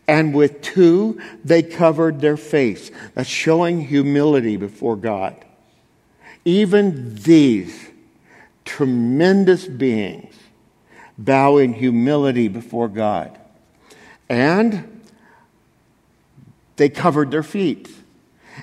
And 0.09 0.33
with 0.33 0.63
two, 0.63 1.21
they 1.45 1.61
covered 1.61 2.19
their 2.19 2.35
face. 2.35 2.89
That's 3.13 3.29
showing 3.29 3.79
humility 3.85 4.57
before 4.57 4.95
God. 4.95 5.35
Even 6.43 7.13
these 7.13 7.89
tremendous 8.65 9.67
beings 9.67 10.33
bow 11.15 11.57
in 11.57 11.73
humility 11.73 12.47
before 12.47 12.87
God. 12.87 13.37
And 14.27 14.99
they 16.77 16.89
covered 16.89 17.29
their 17.29 17.43
feet. 17.43 17.87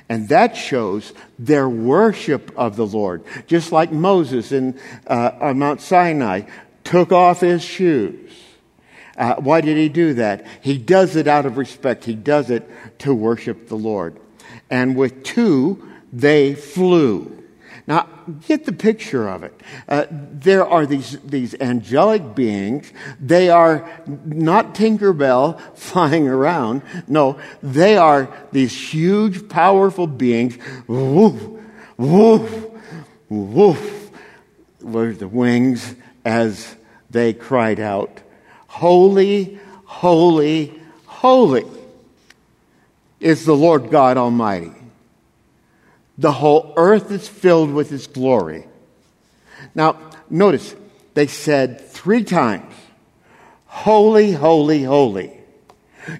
And 0.09 0.29
that 0.31 0.57
shows 0.57 1.13
their 1.39 1.69
worship 1.69 2.51
of 2.57 2.75
the 2.75 2.87
Lord. 2.87 3.23
Just 3.47 3.71
like 3.71 3.93
Moses 3.93 4.51
in, 4.51 4.81
uh, 5.07 5.31
on 5.41 5.61
Mount 5.61 5.81
Sinai 5.81 6.43
took 6.83 7.13
off 7.13 7.39
his 7.39 7.63
shoes. 7.63 8.26
Uh, 9.17 9.37
why 9.37 9.61
did 9.61 9.77
he 9.77 9.89
do 9.89 10.15
that? 10.15 10.47
He 10.61 10.79
does 10.79 11.17
it 11.17 11.27
out 11.27 11.47
of 11.47 11.57
respect. 11.57 12.05
He 12.05 12.15
does 12.15 12.51
it 12.51 12.69
to 13.01 13.15
worship 13.15 13.69
the 13.69 13.77
Lord. 13.77 14.19
And 14.71 14.97
with 14.97 15.23
two, 15.23 15.83
they 16.13 16.55
flew. 16.55 17.33
Now, 17.87 18.09
get 18.49 18.65
the 18.65 18.73
picture 18.73 19.29
of 19.29 19.45
it. 19.45 19.55
Uh, 19.89 20.07
there 20.11 20.67
are 20.67 20.87
these, 20.87 21.19
these 21.21 21.55
angelic 21.61 22.35
beings. 22.35 22.93
They 23.21 23.49
are 23.49 23.89
not 24.07 24.75
Tinkerbell 24.75 25.61
flying 25.77 26.27
around. 26.27 26.83
No, 27.07 27.39
they 27.63 27.97
are 27.97 28.29
these 28.51 28.93
huge, 28.93 29.49
powerful 29.49 30.09
beings. 30.09 30.59
Woof, 30.89 31.41
woof, 31.97 32.67
woof, 33.29 34.11
were 34.83 35.13
the 35.13 35.29
wings 35.29 35.95
as 36.25 36.75
they 37.11 37.33
cried 37.33 37.79
out, 37.79 38.21
Holy, 38.77 39.59
holy, 39.87 40.79
holy 41.07 41.65
is 43.21 43.47
the 43.47 43.57
Lord 43.57 43.91
God 43.91 44.19
Almighty. 44.19 44.71
The 46.19 46.33
whole 46.33 46.75
earth 46.77 47.11
is 47.11 47.27
filled 47.27 47.73
with 47.73 47.89
His 47.89 48.07
glory. 48.07 48.67
Now, 49.75 49.97
notice, 50.29 50.77
they 51.15 51.27
said 51.27 51.89
three 51.89 52.23
times, 52.23 52.71
Holy, 53.65 54.33
holy, 54.33 54.83
holy. 54.83 55.33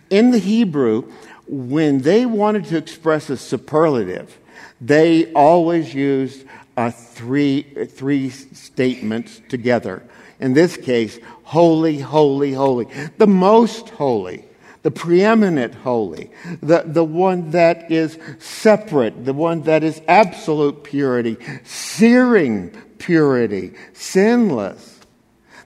In 0.09 0.31
the 0.31 0.39
Hebrew, 0.39 1.13
when 1.47 1.99
they 1.99 2.25
wanted 2.25 2.65
to 2.67 2.79
express 2.79 3.29
a 3.29 3.37
superlative, 3.37 4.39
they 4.81 5.31
always 5.35 5.93
used 5.93 6.47
uh, 6.75 6.91
three, 6.91 7.65
three 7.85 8.31
statements 8.31 9.43
together. 9.51 10.03
In 10.41 10.53
this 10.53 10.77
case, 10.77 11.19
holy, 11.45 11.99
holy, 11.99 12.53
holy. 12.53 12.89
The 13.19 13.27
most 13.27 13.91
holy 13.91 14.45
the 14.87 14.91
preeminent 14.93 15.75
holy, 15.75 16.31
the, 16.63 16.85
the 16.87 17.03
one 17.03 17.51
that 17.51 17.91
is 17.91 18.17
separate, 18.39 19.25
the 19.25 19.33
one 19.33 19.63
that 19.63 19.83
is 19.83 20.01
absolute 20.07 20.85
purity, 20.85 21.37
searing 21.65 22.71
purity, 22.99 23.73
sinless. 23.95 25.01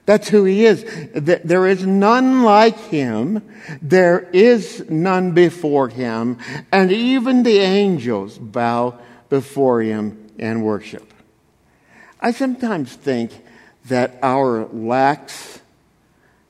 That's 0.07 0.27
who 0.27 0.45
he 0.45 0.65
is. 0.65 0.83
There 1.13 1.67
is 1.67 1.85
none 1.85 2.41
like 2.41 2.79
him. 2.79 3.47
There 3.79 4.27
is 4.33 4.89
none 4.89 5.33
before 5.33 5.89
him. 5.89 6.39
And 6.71 6.91
even 6.91 7.43
the 7.43 7.59
angels 7.59 8.39
bow 8.39 8.97
before 9.29 9.83
him 9.83 10.31
and 10.39 10.63
worship. 10.63 11.13
I 12.19 12.31
sometimes 12.31 12.95
think 12.95 13.31
that 13.85 14.19
our 14.21 14.65
lax 14.67 15.59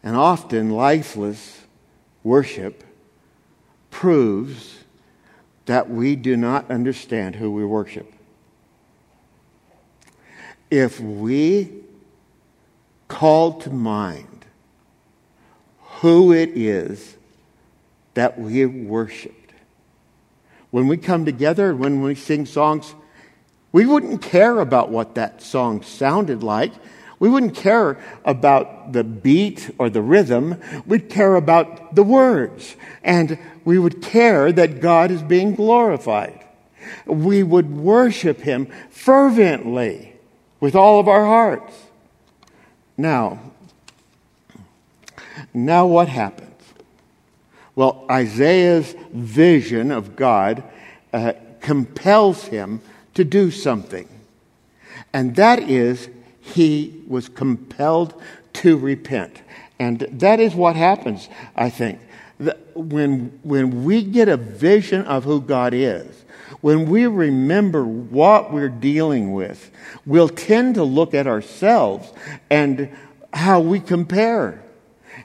and 0.04 0.15
often 0.15 0.72
lifeless 0.72 1.62
worship 2.24 2.84
proves 3.89 4.80
that 5.65 5.89
we 5.89 6.15
do 6.15 6.36
not 6.36 6.70
understand 6.72 7.36
who 7.36 7.52
we 7.52 7.63
worship. 7.63 8.12
If 10.70 11.00
we 11.00 11.72
call 13.08 13.60
to 13.62 13.70
mind 13.70 14.46
who 16.00 16.32
it 16.34 16.50
is 16.56 17.15
that 18.13 18.39
we 18.39 18.65
worshiped, 18.65 19.54
when 20.72 20.88
we 20.88 20.98
come 20.98 21.26
together, 21.26 21.72
and 21.72 21.80
when 21.80 22.02
we 22.02 22.15
sing 22.15 22.46
songs, 22.46 22.96
we 23.74 23.86
wouldn't 23.86 24.22
care 24.22 24.60
about 24.60 24.89
what 24.89 25.15
that 25.15 25.41
song 25.41 25.84
sounded 25.84 26.44
like. 26.44 26.72
We 27.21 27.29
wouldn't 27.29 27.53
care 27.53 27.99
about 28.25 28.93
the 28.93 29.03
beat 29.03 29.69
or 29.77 29.91
the 29.91 30.01
rhythm. 30.01 30.60
We'd 30.88 31.07
care 31.07 31.36
about 31.36 31.93
the 31.93 32.01
words. 32.01 32.75
And 33.03 33.38
we 33.63 33.77
would 33.77 34.01
care 34.01 34.51
that 34.51 34.81
God 34.81 35.12
is 35.12 35.21
being 35.21 35.53
glorified. 35.53 36.43
We 37.05 37.43
would 37.43 37.77
worship 37.77 38.41
Him 38.41 38.65
fervently 38.89 40.15
with 40.60 40.73
all 40.73 40.99
of 40.99 41.07
our 41.07 41.23
hearts. 41.23 41.75
Now, 42.97 43.39
now 45.53 45.86
what 45.86 46.10
happens? 46.10 46.49
Well, 47.75 48.03
Isaiah's 48.10 48.95
vision 49.13 49.91
of 49.91 50.15
God 50.15 50.63
uh, 51.13 51.34
compels 51.60 52.45
him 52.45 52.81
to 53.13 53.23
do 53.23 53.51
something. 53.51 54.10
And 55.13 55.36
that 55.36 55.60
is, 55.60 56.10
he 56.52 57.04
was 57.08 57.30
compelled 57.30 58.22
to 58.54 58.78
repent. 58.78 59.42
And 59.80 60.00
that 60.12 60.40
is 60.40 60.54
what 60.54 60.76
happens, 60.76 61.28
I 61.56 61.70
think. 61.70 62.00
When, 62.76 63.40
when 63.44 63.84
we 63.84 64.04
get 64.04 64.28
a 64.28 64.38
vision 64.38 65.04
of 65.06 65.24
who 65.24 65.42
God 65.42 65.74
is, 65.74 66.24
when 66.62 66.90
we 66.90 67.08
remember 67.08 67.84
what 67.84 68.52
we're 68.52 68.70
dealing 68.70 69.34
with, 69.34 69.72
we'll 70.06 70.30
tend 70.30 70.76
to 70.76 70.84
look 70.84 71.14
at 71.14 71.28
ourselves 71.28 72.12
and 72.50 72.96
how 73.34 73.60
we 73.60 73.80
compare. 73.80 74.64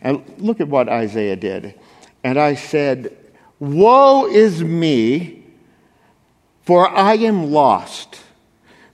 And 0.00 0.24
look 0.38 0.60
at 0.60 0.68
what 0.68 0.88
Isaiah 0.88 1.36
did. 1.36 1.74
And 2.22 2.38
I 2.38 2.54
said, 2.54 3.16
Woe 3.58 4.26
is 4.26 4.62
me, 4.62 5.44
for 6.62 6.88
I 6.88 7.14
am 7.14 7.50
lost. 7.50 8.20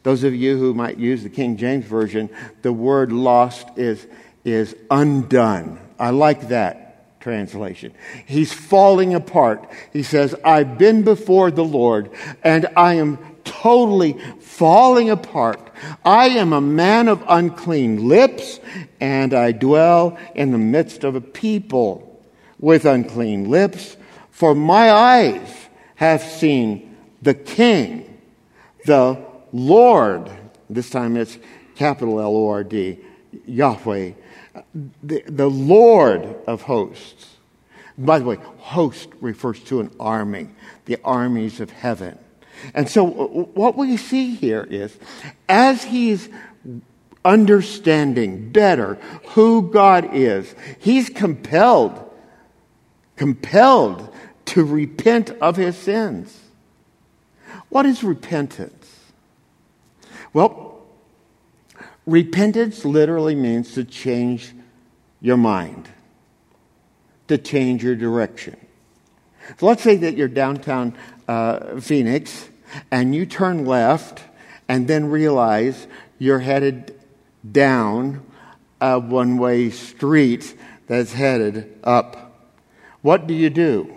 Those 0.02 0.24
of 0.24 0.34
you 0.34 0.58
who 0.58 0.74
might 0.74 0.98
use 0.98 1.22
the 1.22 1.30
King 1.30 1.56
James 1.56 1.84
Version, 1.84 2.28
the 2.62 2.72
word 2.72 3.12
lost 3.12 3.66
is, 3.76 4.06
is 4.44 4.74
undone. 4.90 5.78
I 5.98 6.10
like 6.10 6.48
that 6.48 7.20
translation. 7.20 7.94
He's 8.26 8.52
falling 8.52 9.14
apart. 9.14 9.70
He 9.92 10.02
says, 10.02 10.34
I've 10.44 10.76
been 10.76 11.02
before 11.02 11.50
the 11.50 11.64
Lord 11.64 12.10
and 12.42 12.66
I 12.76 12.94
am 12.94 13.18
totally 13.44 14.18
falling 14.40 15.08
apart. 15.08 15.70
I 16.04 16.30
am 16.30 16.52
a 16.52 16.60
man 16.60 17.08
of 17.08 17.22
unclean 17.28 18.08
lips 18.08 18.58
and 19.00 19.32
I 19.32 19.52
dwell 19.52 20.18
in 20.34 20.50
the 20.50 20.58
midst 20.58 21.04
of 21.04 21.14
a 21.14 21.20
people 21.20 22.20
with 22.58 22.84
unclean 22.84 23.48
lips. 23.48 23.96
For 24.30 24.54
my 24.54 24.90
eyes 24.90 25.68
have 25.94 26.22
seen 26.22 26.96
the 27.22 27.34
King, 27.34 28.18
the 28.84 29.24
Lord, 29.52 30.30
this 30.70 30.90
time 30.90 31.16
it's 31.16 31.38
capital 31.76 32.20
L 32.20 32.36
O 32.36 32.48
R 32.48 32.64
D, 32.64 32.98
Yahweh, 33.46 34.12
the, 35.02 35.22
the 35.26 35.48
Lord 35.48 36.36
of 36.46 36.62
hosts. 36.62 37.36
By 37.98 38.18
the 38.18 38.24
way, 38.24 38.36
host 38.58 39.08
refers 39.20 39.60
to 39.64 39.80
an 39.80 39.90
army, 40.00 40.48
the 40.86 40.98
armies 41.04 41.60
of 41.60 41.70
heaven. 41.70 42.18
And 42.74 42.88
so 42.88 43.04
what 43.06 43.76
we 43.76 43.96
see 43.96 44.34
here 44.34 44.66
is 44.68 44.96
as 45.48 45.84
he's 45.84 46.28
understanding 47.24 48.50
better 48.50 48.94
who 49.28 49.70
God 49.70 50.14
is, 50.14 50.54
he's 50.78 51.08
compelled, 51.08 52.10
compelled 53.16 54.12
to 54.46 54.64
repent 54.64 55.30
of 55.30 55.56
his 55.56 55.76
sins. 55.76 56.38
What 57.68 57.86
is 57.86 58.02
repentance? 58.02 58.81
Well, 60.32 60.82
repentance 62.06 62.84
literally 62.84 63.34
means 63.34 63.74
to 63.74 63.84
change 63.84 64.52
your 65.20 65.36
mind, 65.36 65.88
to 67.28 67.38
change 67.38 67.84
your 67.84 67.94
direction. 67.94 68.56
So 69.58 69.66
let's 69.66 69.82
say 69.82 69.96
that 69.96 70.16
you're 70.16 70.28
downtown 70.28 70.96
uh, 71.28 71.80
Phoenix 71.80 72.48
and 72.90 73.14
you 73.14 73.26
turn 73.26 73.64
left 73.64 74.22
and 74.68 74.88
then 74.88 75.10
realize 75.10 75.86
you're 76.18 76.38
headed 76.38 76.98
down 77.50 78.24
a 78.80 78.98
one 78.98 79.36
way 79.36 79.70
street 79.70 80.56
that's 80.86 81.12
headed 81.12 81.78
up. 81.84 82.50
What 83.02 83.26
do 83.26 83.34
you 83.34 83.50
do? 83.50 83.94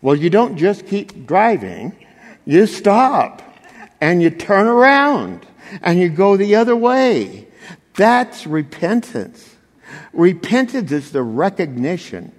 Well, 0.00 0.14
you 0.14 0.30
don't 0.30 0.56
just 0.56 0.86
keep 0.86 1.26
driving 1.26 1.96
you 2.46 2.66
stop 2.66 3.42
and 4.00 4.22
you 4.22 4.30
turn 4.30 4.66
around 4.66 5.44
and 5.82 5.98
you 5.98 6.08
go 6.08 6.36
the 6.36 6.56
other 6.56 6.76
way. 6.76 7.46
That's 7.94 8.46
repentance. 8.46 9.54
Repentance 10.12 10.92
is 10.92 11.12
the 11.12 11.22
recognition 11.22 12.32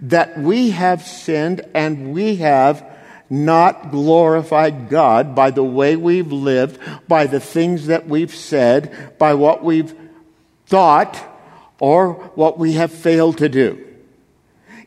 that 0.00 0.38
we 0.38 0.70
have 0.70 1.02
sinned 1.02 1.62
and 1.74 2.12
we 2.12 2.36
have 2.36 2.84
not 3.28 3.90
glorified 3.90 4.88
God 4.88 5.34
by 5.34 5.50
the 5.50 5.64
way 5.64 5.96
we've 5.96 6.32
lived, 6.32 6.78
by 7.08 7.26
the 7.26 7.40
things 7.40 7.86
that 7.86 8.06
we've 8.06 8.34
said, 8.34 9.18
by 9.18 9.34
what 9.34 9.64
we've 9.64 9.94
thought, 10.66 11.22
or 11.78 12.14
what 12.34 12.58
we 12.58 12.72
have 12.74 12.92
failed 12.92 13.38
to 13.38 13.48
do. 13.48 13.84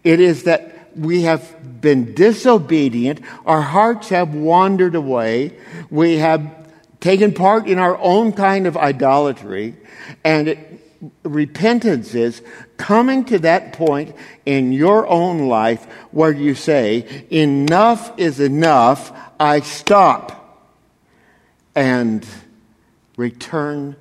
It 0.04 0.20
is 0.20 0.44
that 0.44 0.98
we 0.98 1.24
have 1.24 1.82
been 1.82 2.14
disobedient. 2.14 3.22
Our 3.46 3.62
hearts 3.62 4.10
have 4.10 4.34
wandered 4.34 4.96
away. 4.96 5.58
We 5.90 6.18
have 6.18 6.69
taken 7.00 7.34
part 7.34 7.68
in 7.68 7.80
our 7.80 7.98
own 7.98 8.34
kind 8.34 8.68
of 8.68 8.76
idolatry. 8.78 9.76
And 10.24 10.50
it, 10.50 10.82
repentance 11.24 12.14
is 12.14 12.42
coming 12.78 13.26
to 13.26 13.40
that 13.40 13.74
point 13.74 14.16
in 14.46 14.72
your 14.72 15.08
own 15.08 15.48
life 15.48 15.86
where 16.12 16.32
you 16.32 16.56
say, 16.56 17.26
enough 17.30 18.18
is 18.18 18.40
enough. 18.40 19.12
I 19.40 19.62
stop 19.62 20.36
and 21.76 22.26
return 23.16 23.96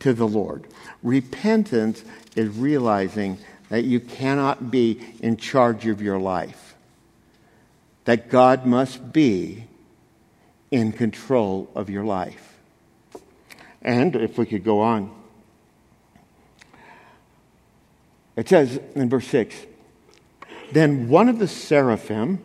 to 0.00 0.12
the 0.12 0.26
Lord. 0.26 0.66
Repentance 1.02 2.04
is 2.36 2.48
realizing 2.56 3.38
that 3.68 3.84
you 3.84 4.00
cannot 4.00 4.70
be 4.70 5.00
in 5.20 5.36
charge 5.38 5.86
of 5.86 6.02
your 6.02 6.18
life, 6.18 6.74
that 8.04 8.28
God 8.28 8.66
must 8.66 9.12
be 9.12 9.64
in 10.72 10.90
control 10.90 11.70
of 11.76 11.90
your 11.90 12.02
life. 12.02 12.58
And 13.82 14.16
if 14.16 14.38
we 14.38 14.46
could 14.46 14.64
go 14.64 14.80
on, 14.80 15.14
it 18.34 18.48
says 18.48 18.80
in 18.94 19.10
verse 19.10 19.26
6 19.28 19.54
Then 20.72 21.08
one 21.08 21.28
of 21.28 21.38
the 21.38 21.46
seraphim 21.46 22.42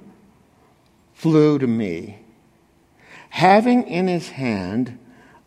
flew 1.14 1.58
to 1.58 1.68
me, 1.68 2.20
having 3.30 3.88
in 3.88 4.08
his 4.08 4.30
hand 4.30 5.00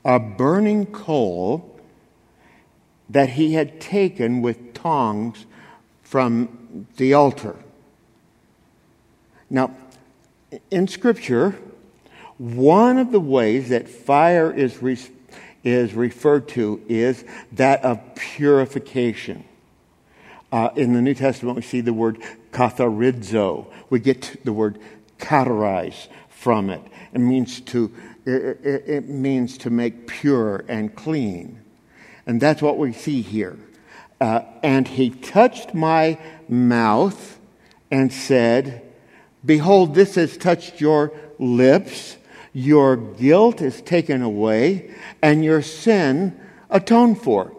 a 0.03 0.19
burning 0.19 0.87
coal 0.87 1.79
that 3.11 3.31
he 3.31 3.53
had 3.53 3.79
taken 3.81 4.41
with 4.41 4.73
tongs 4.73 5.45
from 6.03 6.87
the 6.97 7.13
altar. 7.13 7.57
Now, 9.51 9.77
in 10.71 10.89
Scripture, 10.89 11.59
one 12.41 12.97
of 12.97 13.13
the 13.13 13.21
ways 13.21 13.69
that 13.69 13.87
fire 13.87 14.51
is, 14.51 14.81
re- 14.83 14.97
is 15.63 15.93
referred 15.93 16.49
to 16.49 16.81
is 16.89 17.23
that 17.53 17.85
of 17.85 18.01
purification. 18.15 19.45
Uh, 20.51 20.71
in 20.75 20.95
the 20.95 21.03
New 21.03 21.13
Testament, 21.13 21.57
we 21.57 21.61
see 21.61 21.83
the 21.83 21.93
word 21.93 22.19
katharizo. 22.51 23.67
We 23.91 24.01
get 24.01 24.43
the 24.43 24.55
word 24.55 24.79
katharize 25.19 26.09
from 26.31 26.71
it. 26.71 26.81
It 27.13 27.19
means 27.19 27.61
to, 27.61 27.95
it, 28.25 28.59
it, 28.65 28.85
it 28.87 29.09
means 29.11 29.59
to 29.59 29.69
make 29.69 30.07
pure 30.07 30.65
and 30.67 30.97
clean. 30.97 31.61
And 32.25 32.41
that's 32.41 32.63
what 32.63 32.79
we 32.79 32.95
see 32.95 33.21
here. 33.21 33.59
Uh, 34.19 34.45
and 34.63 34.89
he 34.89 35.11
touched 35.11 35.75
my 35.75 36.19
mouth 36.49 37.39
and 37.91 38.11
said, 38.11 38.81
Behold, 39.45 39.95
this 39.95 40.15
has 40.15 40.39
touched 40.39 40.81
your 40.81 41.13
lips. 41.39 42.17
Your 42.53 42.97
guilt 42.97 43.61
is 43.61 43.81
taken 43.83 44.23
away 44.23 44.95
and 45.23 45.45
your 45.45 45.63
sin 45.63 46.39
atoned 46.69 47.23
for. 47.23 47.53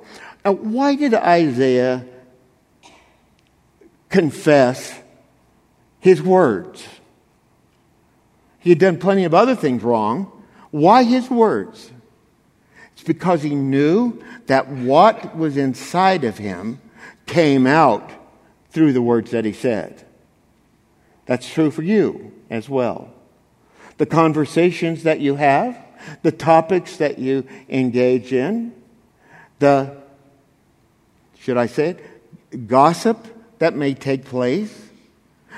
Now, 0.44 0.54
why 0.54 0.96
did 0.96 1.14
Isaiah 1.14 2.06
confess 4.10 5.00
his 6.00 6.22
words? 6.22 6.86
He 8.60 8.70
had 8.72 8.80
done 8.80 8.98
plenty 8.98 9.24
of 9.24 9.34
other 9.34 9.56
things 9.56 9.84
wrong. 9.84 10.32
Why 10.72 11.04
his 11.04 11.30
words? 11.30 11.92
It's 12.94 13.04
because 13.04 13.42
he 13.42 13.56
knew 13.56 14.22
that 14.48 14.68
what 14.70 15.36
was 15.36 15.58
inside 15.58 16.24
of 16.24 16.38
him 16.38 16.80
came 17.26 17.66
out 17.66 18.12
through 18.70 18.94
the 18.94 19.02
words 19.02 19.32
that 19.32 19.46
he 19.46 19.54
said. 19.54 20.06
That's 21.26 21.50
true 21.50 21.72
for 21.72 21.82
you 21.82 22.32
as 22.50 22.70
well. 22.70 23.14
The 24.02 24.08
conversations 24.08 25.04
that 25.04 25.20
you 25.20 25.36
have, 25.36 25.78
the 26.24 26.32
topics 26.32 26.98
that 26.98 27.20
you 27.20 27.48
engage 27.70 28.34
in, 28.34 28.74
the, 29.60 29.96
should 31.38 31.56
I 31.56 31.68
say 31.68 31.90
it, 31.90 32.68
gossip 32.68 33.28
that 33.60 33.76
may 33.76 33.94
take 33.94 34.26
place, 34.26 34.90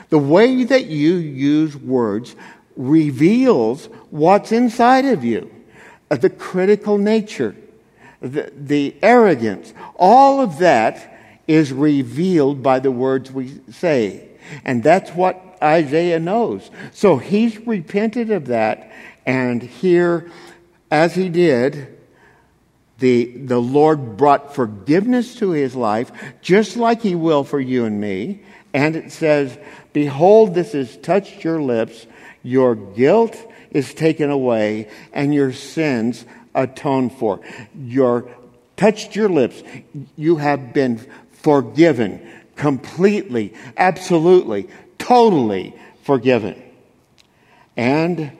the 0.09 0.17
way 0.17 0.65
that 0.65 0.87
you 0.87 1.13
use 1.13 1.77
words 1.77 2.35
reveals 2.75 3.85
what's 4.09 4.51
inside 4.51 5.05
of 5.05 5.23
you 5.23 5.49
uh, 6.11 6.17
the 6.17 6.29
critical 6.29 6.97
nature, 6.97 7.55
the, 8.19 8.51
the 8.57 8.93
arrogance, 9.01 9.73
all 9.95 10.41
of 10.41 10.57
that 10.57 11.17
is 11.47 11.71
revealed 11.71 12.61
by 12.61 12.79
the 12.79 12.91
words 12.91 13.31
we 13.31 13.61
say. 13.71 14.27
And 14.65 14.83
that's 14.83 15.11
what 15.11 15.52
Isaiah 15.63 16.19
knows. 16.19 16.69
So 16.91 17.17
he's 17.17 17.57
repented 17.65 18.31
of 18.31 18.47
that, 18.47 18.91
and 19.25 19.61
here, 19.61 20.29
as 20.91 21.15
he 21.15 21.29
did, 21.29 21.97
the, 22.99 23.25
the 23.37 23.59
Lord 23.59 24.17
brought 24.17 24.53
forgiveness 24.53 25.35
to 25.35 25.51
his 25.51 25.75
life, 25.75 26.11
just 26.41 26.77
like 26.77 27.01
he 27.01 27.15
will 27.15 27.43
for 27.43 27.59
you 27.59 27.85
and 27.85 27.99
me. 27.99 28.43
And 28.73 28.95
it 28.95 29.11
says, 29.11 29.57
Behold, 29.93 30.53
this 30.53 30.73
has 30.73 30.97
touched 30.97 31.43
your 31.43 31.61
lips, 31.61 32.05
your 32.43 32.75
guilt 32.75 33.35
is 33.71 33.93
taken 33.93 34.29
away, 34.29 34.89
and 35.11 35.33
your 35.33 35.53
sins 35.53 36.25
atoned 36.55 37.13
for. 37.13 37.41
Your 37.75 38.29
touched 38.75 39.15
your 39.15 39.29
lips. 39.29 39.63
You 40.15 40.37
have 40.37 40.73
been 40.73 41.05
forgiven 41.31 42.21
completely, 42.55 43.53
absolutely, 43.77 44.69
totally 45.03 45.75
forgiven. 46.03 46.61
And 47.75 48.31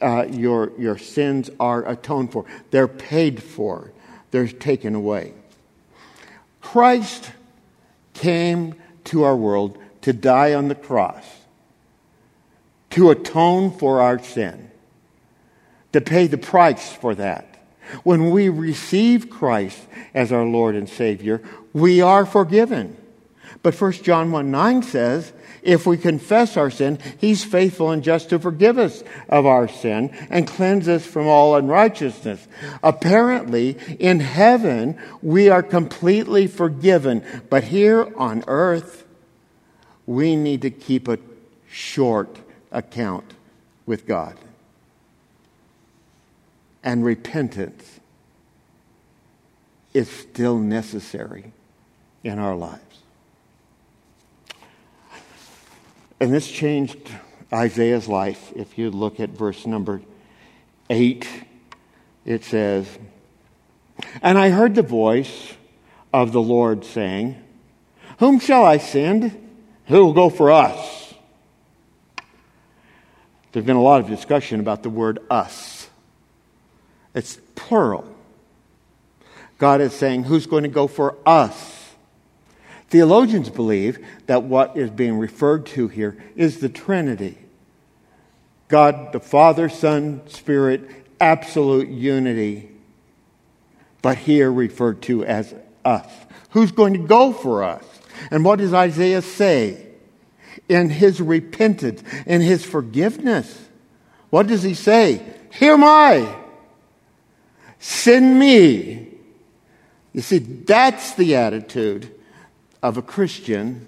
uh, 0.00 0.26
your, 0.28 0.72
your 0.76 0.98
sins 0.98 1.50
are 1.60 1.88
atoned 1.88 2.32
for. 2.32 2.46
They're 2.72 2.88
paid 2.88 3.40
for. 3.42 3.92
They're 4.32 4.48
taken 4.48 4.96
away. 4.96 5.34
Christ 6.60 7.30
came 8.14 8.74
to 9.04 9.22
our 9.22 9.36
world 9.36 9.78
to 10.02 10.12
die 10.12 10.54
on 10.54 10.68
the 10.68 10.74
cross, 10.74 11.24
to 12.90 13.10
atone 13.10 13.70
for 13.70 14.00
our 14.00 14.18
sin, 14.18 14.70
to 15.92 16.00
pay 16.00 16.26
the 16.26 16.38
price 16.38 16.92
for 16.92 17.14
that. 17.14 17.46
When 18.02 18.30
we 18.30 18.48
receive 18.48 19.30
Christ 19.30 19.78
as 20.12 20.32
our 20.32 20.44
Lord 20.44 20.74
and 20.74 20.88
Savior, 20.88 21.40
we 21.72 22.00
are 22.00 22.26
forgiven. 22.26 22.96
But 23.62 23.78
1 23.78 23.92
John 23.92 24.32
1 24.32 24.50
9 24.50 24.82
says, 24.82 25.32
if 25.62 25.86
we 25.86 25.98
confess 25.98 26.56
our 26.56 26.70
sin, 26.70 26.98
He's 27.18 27.44
faithful 27.44 27.90
and 27.90 28.02
just 28.02 28.30
to 28.30 28.38
forgive 28.38 28.78
us 28.78 29.02
of 29.28 29.46
our 29.46 29.68
sin 29.68 30.10
and 30.30 30.46
cleanse 30.46 30.88
us 30.88 31.04
from 31.04 31.26
all 31.26 31.54
unrighteousness. 31.56 32.46
Apparently, 32.82 33.76
in 33.98 34.20
heaven, 34.20 34.98
we 35.22 35.48
are 35.48 35.62
completely 35.62 36.46
forgiven. 36.46 37.22
But 37.50 37.64
here 37.64 38.12
on 38.16 38.44
earth, 38.46 39.04
we 40.06 40.36
need 40.36 40.62
to 40.62 40.70
keep 40.70 41.08
a 41.08 41.18
short 41.70 42.38
account 42.72 43.34
with 43.84 44.06
God. 44.06 44.36
And 46.82 47.04
repentance 47.04 48.00
is 49.92 50.08
still 50.08 50.58
necessary 50.58 51.52
in 52.24 52.38
our 52.38 52.56
lives. 52.56 52.89
And 56.20 56.32
this 56.32 56.50
changed 56.50 56.98
Isaiah's 57.52 58.06
life. 58.06 58.52
If 58.54 58.76
you 58.76 58.90
look 58.90 59.18
at 59.20 59.30
verse 59.30 59.66
number 59.66 60.02
8, 60.90 61.26
it 62.26 62.44
says, 62.44 62.86
And 64.20 64.36
I 64.36 64.50
heard 64.50 64.74
the 64.74 64.82
voice 64.82 65.54
of 66.12 66.32
the 66.32 66.40
Lord 66.40 66.84
saying, 66.84 67.42
Whom 68.18 68.38
shall 68.38 68.64
I 68.64 68.76
send? 68.76 69.48
Who 69.86 70.04
will 70.04 70.12
go 70.12 70.28
for 70.28 70.50
us? 70.50 71.14
There's 73.52 73.64
been 73.64 73.76
a 73.76 73.82
lot 73.82 74.00
of 74.00 74.08
discussion 74.08 74.60
about 74.60 74.82
the 74.82 74.90
word 74.90 75.20
us. 75.30 75.88
It's 77.14 77.38
plural. 77.56 78.06
God 79.58 79.80
is 79.80 79.92
saying, 79.92 80.24
Who's 80.24 80.46
going 80.46 80.62
to 80.62 80.68
go 80.68 80.86
for 80.86 81.16
us? 81.26 81.79
Theologians 82.90 83.48
believe 83.48 84.04
that 84.26 84.42
what 84.42 84.76
is 84.76 84.90
being 84.90 85.16
referred 85.16 85.64
to 85.66 85.86
here 85.86 86.16
is 86.36 86.58
the 86.58 86.68
Trinity 86.68 87.38
God, 88.66 89.12
the 89.12 89.18
Father, 89.18 89.68
Son, 89.68 90.22
Spirit, 90.26 90.88
absolute 91.20 91.88
unity, 91.88 92.70
but 94.00 94.16
here 94.16 94.50
referred 94.50 95.02
to 95.02 95.24
as 95.24 95.52
us. 95.84 96.08
Who's 96.50 96.70
going 96.70 96.92
to 96.92 97.00
go 97.00 97.32
for 97.32 97.64
us? 97.64 97.84
And 98.30 98.44
what 98.44 98.60
does 98.60 98.72
Isaiah 98.72 99.22
say? 99.22 99.86
In 100.68 100.88
his 100.88 101.20
repentance, 101.20 102.04
in 102.26 102.40
his 102.40 102.64
forgiveness, 102.64 103.68
what 104.30 104.46
does 104.46 104.62
he 104.62 104.74
say? 104.74 105.20
Here 105.52 105.72
am 105.72 105.82
I. 105.82 106.32
Send 107.80 108.38
me. 108.38 109.08
You 110.12 110.20
see, 110.20 110.38
that's 110.38 111.14
the 111.14 111.34
attitude 111.34 112.14
of 112.82 112.96
a 112.96 113.02
Christian 113.02 113.86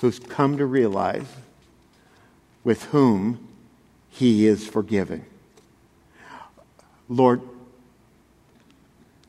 who's 0.00 0.18
come 0.18 0.58
to 0.58 0.66
realize 0.66 1.26
with 2.62 2.84
whom 2.84 3.48
he 4.08 4.46
is 4.46 4.66
forgiven. 4.66 5.24
Lord, 7.08 7.40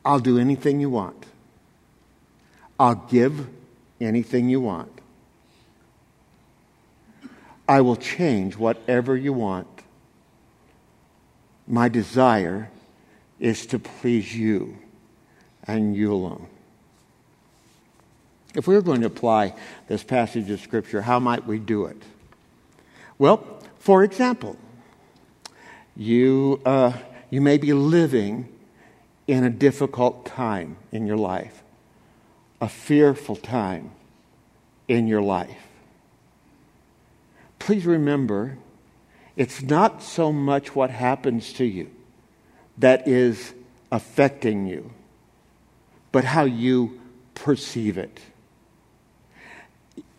I'll 0.03 0.19
do 0.19 0.37
anything 0.37 0.79
you 0.79 0.89
want. 0.89 1.25
I'll 2.79 2.95
give 2.95 3.47
anything 3.99 4.49
you 4.49 4.61
want. 4.61 4.91
I 7.67 7.81
will 7.81 7.95
change 7.95 8.57
whatever 8.57 9.17
you 9.17 9.33
want. 9.33 9.67
My 11.67 11.89
desire 11.89 12.69
is 13.39 13.65
to 13.67 13.79
please 13.79 14.35
you 14.35 14.77
and 15.65 15.95
you 15.95 16.13
alone. 16.13 16.47
If 18.55 18.67
we 18.67 18.75
were 18.75 18.81
going 18.81 19.01
to 19.01 19.07
apply 19.07 19.53
this 19.87 20.03
passage 20.03 20.49
of 20.49 20.61
Scripture, 20.61 21.01
how 21.01 21.19
might 21.19 21.45
we 21.45 21.59
do 21.59 21.85
it? 21.85 22.01
Well, 23.17 23.45
for 23.79 24.03
example, 24.03 24.57
you, 25.95 26.61
uh, 26.65 26.93
you 27.29 27.41
may 27.41 27.57
be 27.57 27.73
living 27.73 28.47
in 29.27 29.43
a 29.43 29.49
difficult 29.49 30.25
time 30.25 30.77
in 30.91 31.05
your 31.05 31.17
life, 31.17 31.63
a 32.61 32.69
fearful 32.69 33.35
time 33.35 33.91
in 34.87 35.07
your 35.07 35.21
life. 35.21 35.67
Please 37.59 37.85
remember, 37.85 38.57
it's 39.35 39.61
not 39.61 40.01
so 40.01 40.31
much 40.31 40.75
what 40.75 40.91
happens 40.91 41.51
to 41.53 41.65
you 41.65 41.89
that 42.77 43.07
is 43.07 43.53
affecting 43.91 44.67
you, 44.67 44.91
but 46.11 46.23
how 46.23 46.43
you 46.43 47.01
perceive 47.33 47.97
it. 47.97 48.19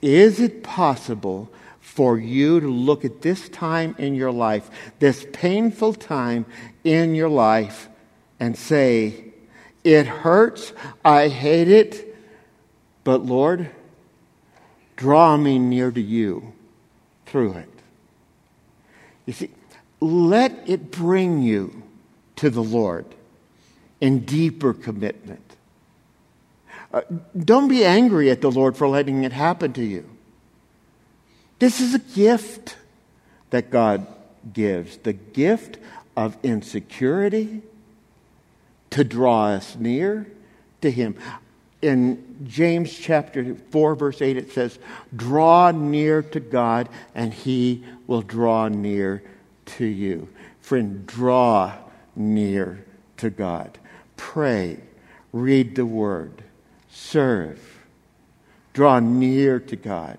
Is 0.02 0.40
it 0.40 0.62
possible 0.62 1.50
for 1.80 2.18
you 2.18 2.60
to 2.60 2.68
look 2.68 3.04
at 3.04 3.22
this 3.22 3.48
time 3.48 3.94
in 3.98 4.14
your 4.14 4.32
life, 4.32 4.70
this 4.98 5.26
painful 5.32 5.94
time 5.94 6.44
in 6.84 7.14
your 7.14 7.28
life, 7.28 7.88
and 8.38 8.56
say, 8.56 9.24
It 9.84 10.06
hurts, 10.06 10.72
I 11.04 11.28
hate 11.28 11.68
it, 11.68 12.16
but 13.04 13.24
Lord, 13.24 13.70
draw 14.96 15.36
me 15.36 15.58
near 15.58 15.90
to 15.90 16.00
you 16.00 16.52
through 17.26 17.52
it? 17.54 17.68
You 19.26 19.32
see, 19.32 19.50
let 20.00 20.68
it 20.68 20.90
bring 20.90 21.42
you 21.42 21.82
to 22.36 22.50
the 22.50 22.62
Lord 22.62 23.06
in 24.00 24.20
deeper 24.20 24.74
commitment. 24.74 25.45
Uh, 26.96 27.02
don't 27.38 27.68
be 27.68 27.84
angry 27.84 28.30
at 28.30 28.40
the 28.40 28.50
Lord 28.50 28.74
for 28.74 28.88
letting 28.88 29.22
it 29.22 29.32
happen 29.32 29.74
to 29.74 29.84
you. 29.84 30.08
This 31.58 31.78
is 31.78 31.92
a 31.92 31.98
gift 31.98 32.78
that 33.50 33.68
God 33.68 34.06
gives 34.50 34.96
the 34.96 35.12
gift 35.12 35.76
of 36.16 36.38
insecurity 36.42 37.60
to 38.88 39.04
draw 39.04 39.48
us 39.48 39.76
near 39.76 40.26
to 40.80 40.90
Him. 40.90 41.16
In 41.82 42.46
James 42.46 42.98
chapter 42.98 43.54
4, 43.54 43.94
verse 43.94 44.22
8, 44.22 44.38
it 44.38 44.52
says, 44.52 44.78
Draw 45.14 45.72
near 45.72 46.22
to 46.22 46.40
God, 46.40 46.88
and 47.14 47.34
He 47.34 47.84
will 48.06 48.22
draw 48.22 48.68
near 48.68 49.22
to 49.66 49.84
you. 49.84 50.30
Friend, 50.62 51.06
draw 51.06 51.74
near 52.14 52.86
to 53.18 53.28
God. 53.28 53.78
Pray, 54.16 54.78
read 55.34 55.76
the 55.76 55.84
Word, 55.84 56.42
serve, 56.96 57.60
draw 58.72 58.98
near 58.98 59.60
to 59.60 59.76
God, 59.76 60.18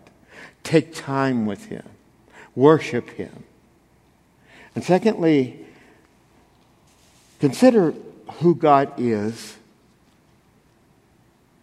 take 0.63 0.93
time 0.93 1.45
with 1.45 1.65
Him, 1.65 1.83
worship 2.55 3.09
Him. 3.09 3.43
And 4.75 4.83
secondly, 4.83 5.65
consider 7.39 7.93
who 8.33 8.53
God 8.53 8.93
is 8.97 9.57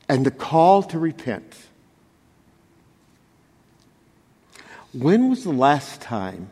and 0.08 0.26
the 0.26 0.32
call 0.32 0.82
to 0.82 0.98
repent. 0.98 1.56
When 4.92 5.30
was 5.30 5.44
the 5.44 5.52
last 5.52 6.00
time 6.00 6.50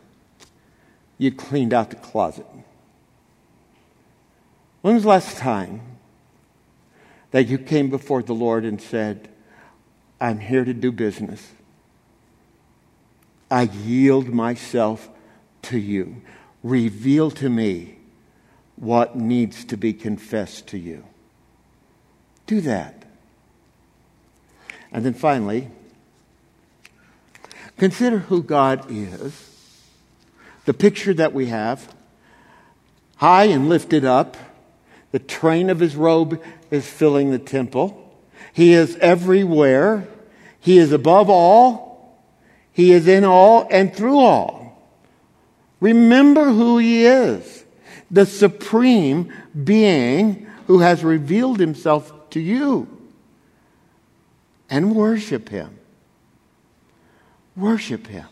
you 1.17 1.31
cleaned 1.31 1.73
out 1.73 1.89
the 1.89 1.95
closet? 1.97 2.45
When 4.81 4.95
was 4.95 5.03
the 5.03 5.09
last 5.09 5.37
time 5.37 5.81
that 7.33 7.47
you 7.47 7.57
came 7.57 7.89
before 7.89 8.21
the 8.21 8.33
Lord 8.33 8.63
and 8.63 8.79
said, 8.79 9.27
I'm 10.21 10.39
here 10.39 10.63
to 10.63 10.73
do 10.73 10.91
business? 10.91 11.51
I 13.49 13.63
yield 13.63 14.29
myself 14.29 15.09
to 15.63 15.79
you. 15.79 16.21
Reveal 16.61 17.31
to 17.31 17.49
me 17.49 17.97
what 18.75 19.15
needs 19.15 19.65
to 19.65 19.77
be 19.77 19.93
confessed 19.93 20.67
to 20.67 20.77
you. 20.77 21.05
Do 22.45 22.61
that. 22.61 23.03
And 24.91 25.03
then 25.03 25.15
finally, 25.15 25.69
consider 27.77 28.19
who 28.19 28.43
God 28.43 28.85
is. 28.91 29.49
The 30.65 30.73
picture 30.75 31.15
that 31.15 31.33
we 31.33 31.47
have 31.47 31.95
high 33.15 33.45
and 33.45 33.69
lifted 33.69 34.05
up, 34.05 34.37
the 35.13 35.19
train 35.19 35.69
of 35.69 35.79
his 35.79 35.95
robe 35.95 36.41
is 36.71 36.89
filling 36.89 37.29
the 37.29 37.37
temple. 37.37 37.99
He 38.51 38.73
is 38.73 38.95
everywhere. 38.95 40.07
He 40.59 40.79
is 40.79 40.91
above 40.91 41.29
all. 41.29 42.17
He 42.71 42.91
is 42.91 43.07
in 43.07 43.23
all 43.23 43.67
and 43.69 43.95
through 43.95 44.17
all. 44.17 44.91
Remember 45.79 46.45
who 46.45 46.79
he 46.79 47.05
is 47.05 47.63
the 48.09 48.25
supreme 48.25 49.31
being 49.63 50.47
who 50.65 50.79
has 50.79 51.03
revealed 51.03 51.59
himself 51.59 52.11
to 52.31 52.39
you. 52.39 52.87
And 54.71 54.95
worship 54.95 55.49
him. 55.49 55.77
Worship 57.55 58.07
him. 58.07 58.25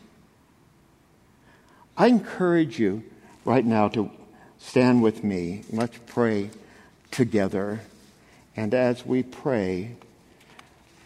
I 1.95 2.07
encourage 2.07 2.79
you 2.79 3.03
right 3.45 3.65
now 3.65 3.87
to 3.89 4.09
stand 4.57 5.03
with 5.03 5.23
me. 5.23 5.63
Let's 5.71 5.99
pray 6.07 6.49
together. 7.11 7.81
And 8.55 8.73
as 8.73 9.05
we 9.05 9.21
pray, 9.23 9.95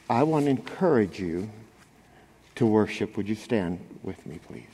I 0.09 0.23
want 0.23 0.45
to 0.45 0.51
encourage 0.51 1.19
you 1.19 1.49
to 2.55 2.65
worship. 2.65 3.17
Would 3.17 3.27
you 3.27 3.35
stand 3.35 3.79
with 4.03 4.25
me, 4.25 4.39
please? 4.47 4.65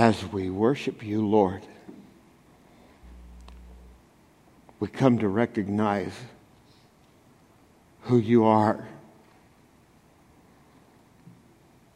as 0.00 0.24
we 0.32 0.48
worship 0.48 1.02
you, 1.02 1.26
Lord, 1.26 1.62
we 4.80 4.88
come 4.88 5.18
to 5.18 5.28
recognize 5.28 6.14
who 8.04 8.16
you 8.16 8.44
are, 8.44 8.88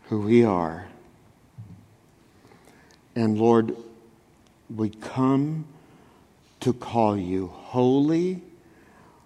who 0.08 0.20
we 0.20 0.44
are. 0.44 0.86
And 3.16 3.38
Lord, 3.38 3.74
we 4.74 4.90
come 4.90 5.64
to 6.60 6.74
call 6.74 7.16
you 7.16 7.46
holy, 7.46 8.42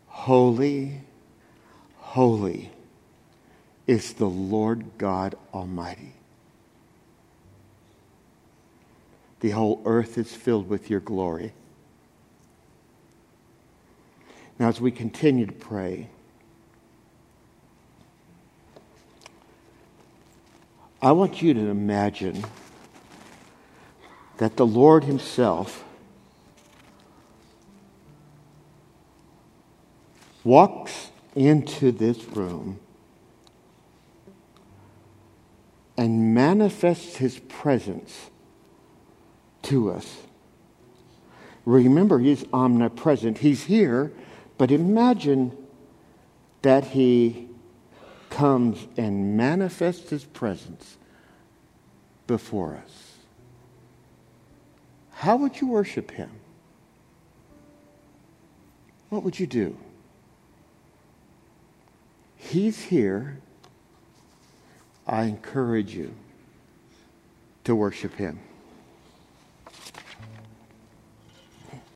holy, 0.06 1.00
holy 1.96 2.70
is 3.88 4.12
the 4.14 4.26
Lord 4.26 4.84
God 4.98 5.34
Almighty. 5.52 6.14
The 9.40 9.50
whole 9.50 9.82
earth 9.84 10.16
is 10.16 10.32
filled 10.32 10.68
with 10.68 10.90
your 10.90 11.00
glory. 11.00 11.52
Now, 14.58 14.68
as 14.68 14.80
we 14.80 14.90
continue 14.90 15.46
to 15.46 15.52
pray, 15.52 16.08
I 21.00 21.12
want 21.12 21.40
you 21.42 21.54
to 21.54 21.60
imagine 21.60 22.44
that 24.38 24.56
the 24.56 24.66
Lord 24.66 25.04
Himself 25.04 25.84
walks 30.42 31.10
into 31.36 31.92
this 31.92 32.24
room 32.24 32.80
and 35.96 36.34
manifests 36.34 37.16
His 37.18 37.38
presence 37.38 38.30
to 39.62 39.90
us. 39.92 40.22
Remember, 41.64 42.18
He's 42.18 42.44
omnipresent. 42.52 43.38
He's 43.38 43.64
here, 43.64 44.12
but 44.58 44.72
imagine 44.72 45.56
that 46.62 46.84
He 46.88 47.48
comes 48.28 48.86
and 48.96 49.36
manifests 49.36 50.10
His 50.10 50.24
presence 50.24 50.98
before 52.26 52.76
us. 52.84 53.14
How 55.12 55.36
would 55.36 55.60
you 55.60 55.68
worship 55.68 56.10
Him? 56.10 56.30
What 59.08 59.22
would 59.22 59.38
you 59.38 59.46
do? 59.46 59.76
He's 62.36 62.82
here. 62.82 63.40
I 65.06 65.24
encourage 65.24 65.94
you 65.94 66.14
to 67.64 67.74
worship 67.74 68.14
Him. 68.14 68.40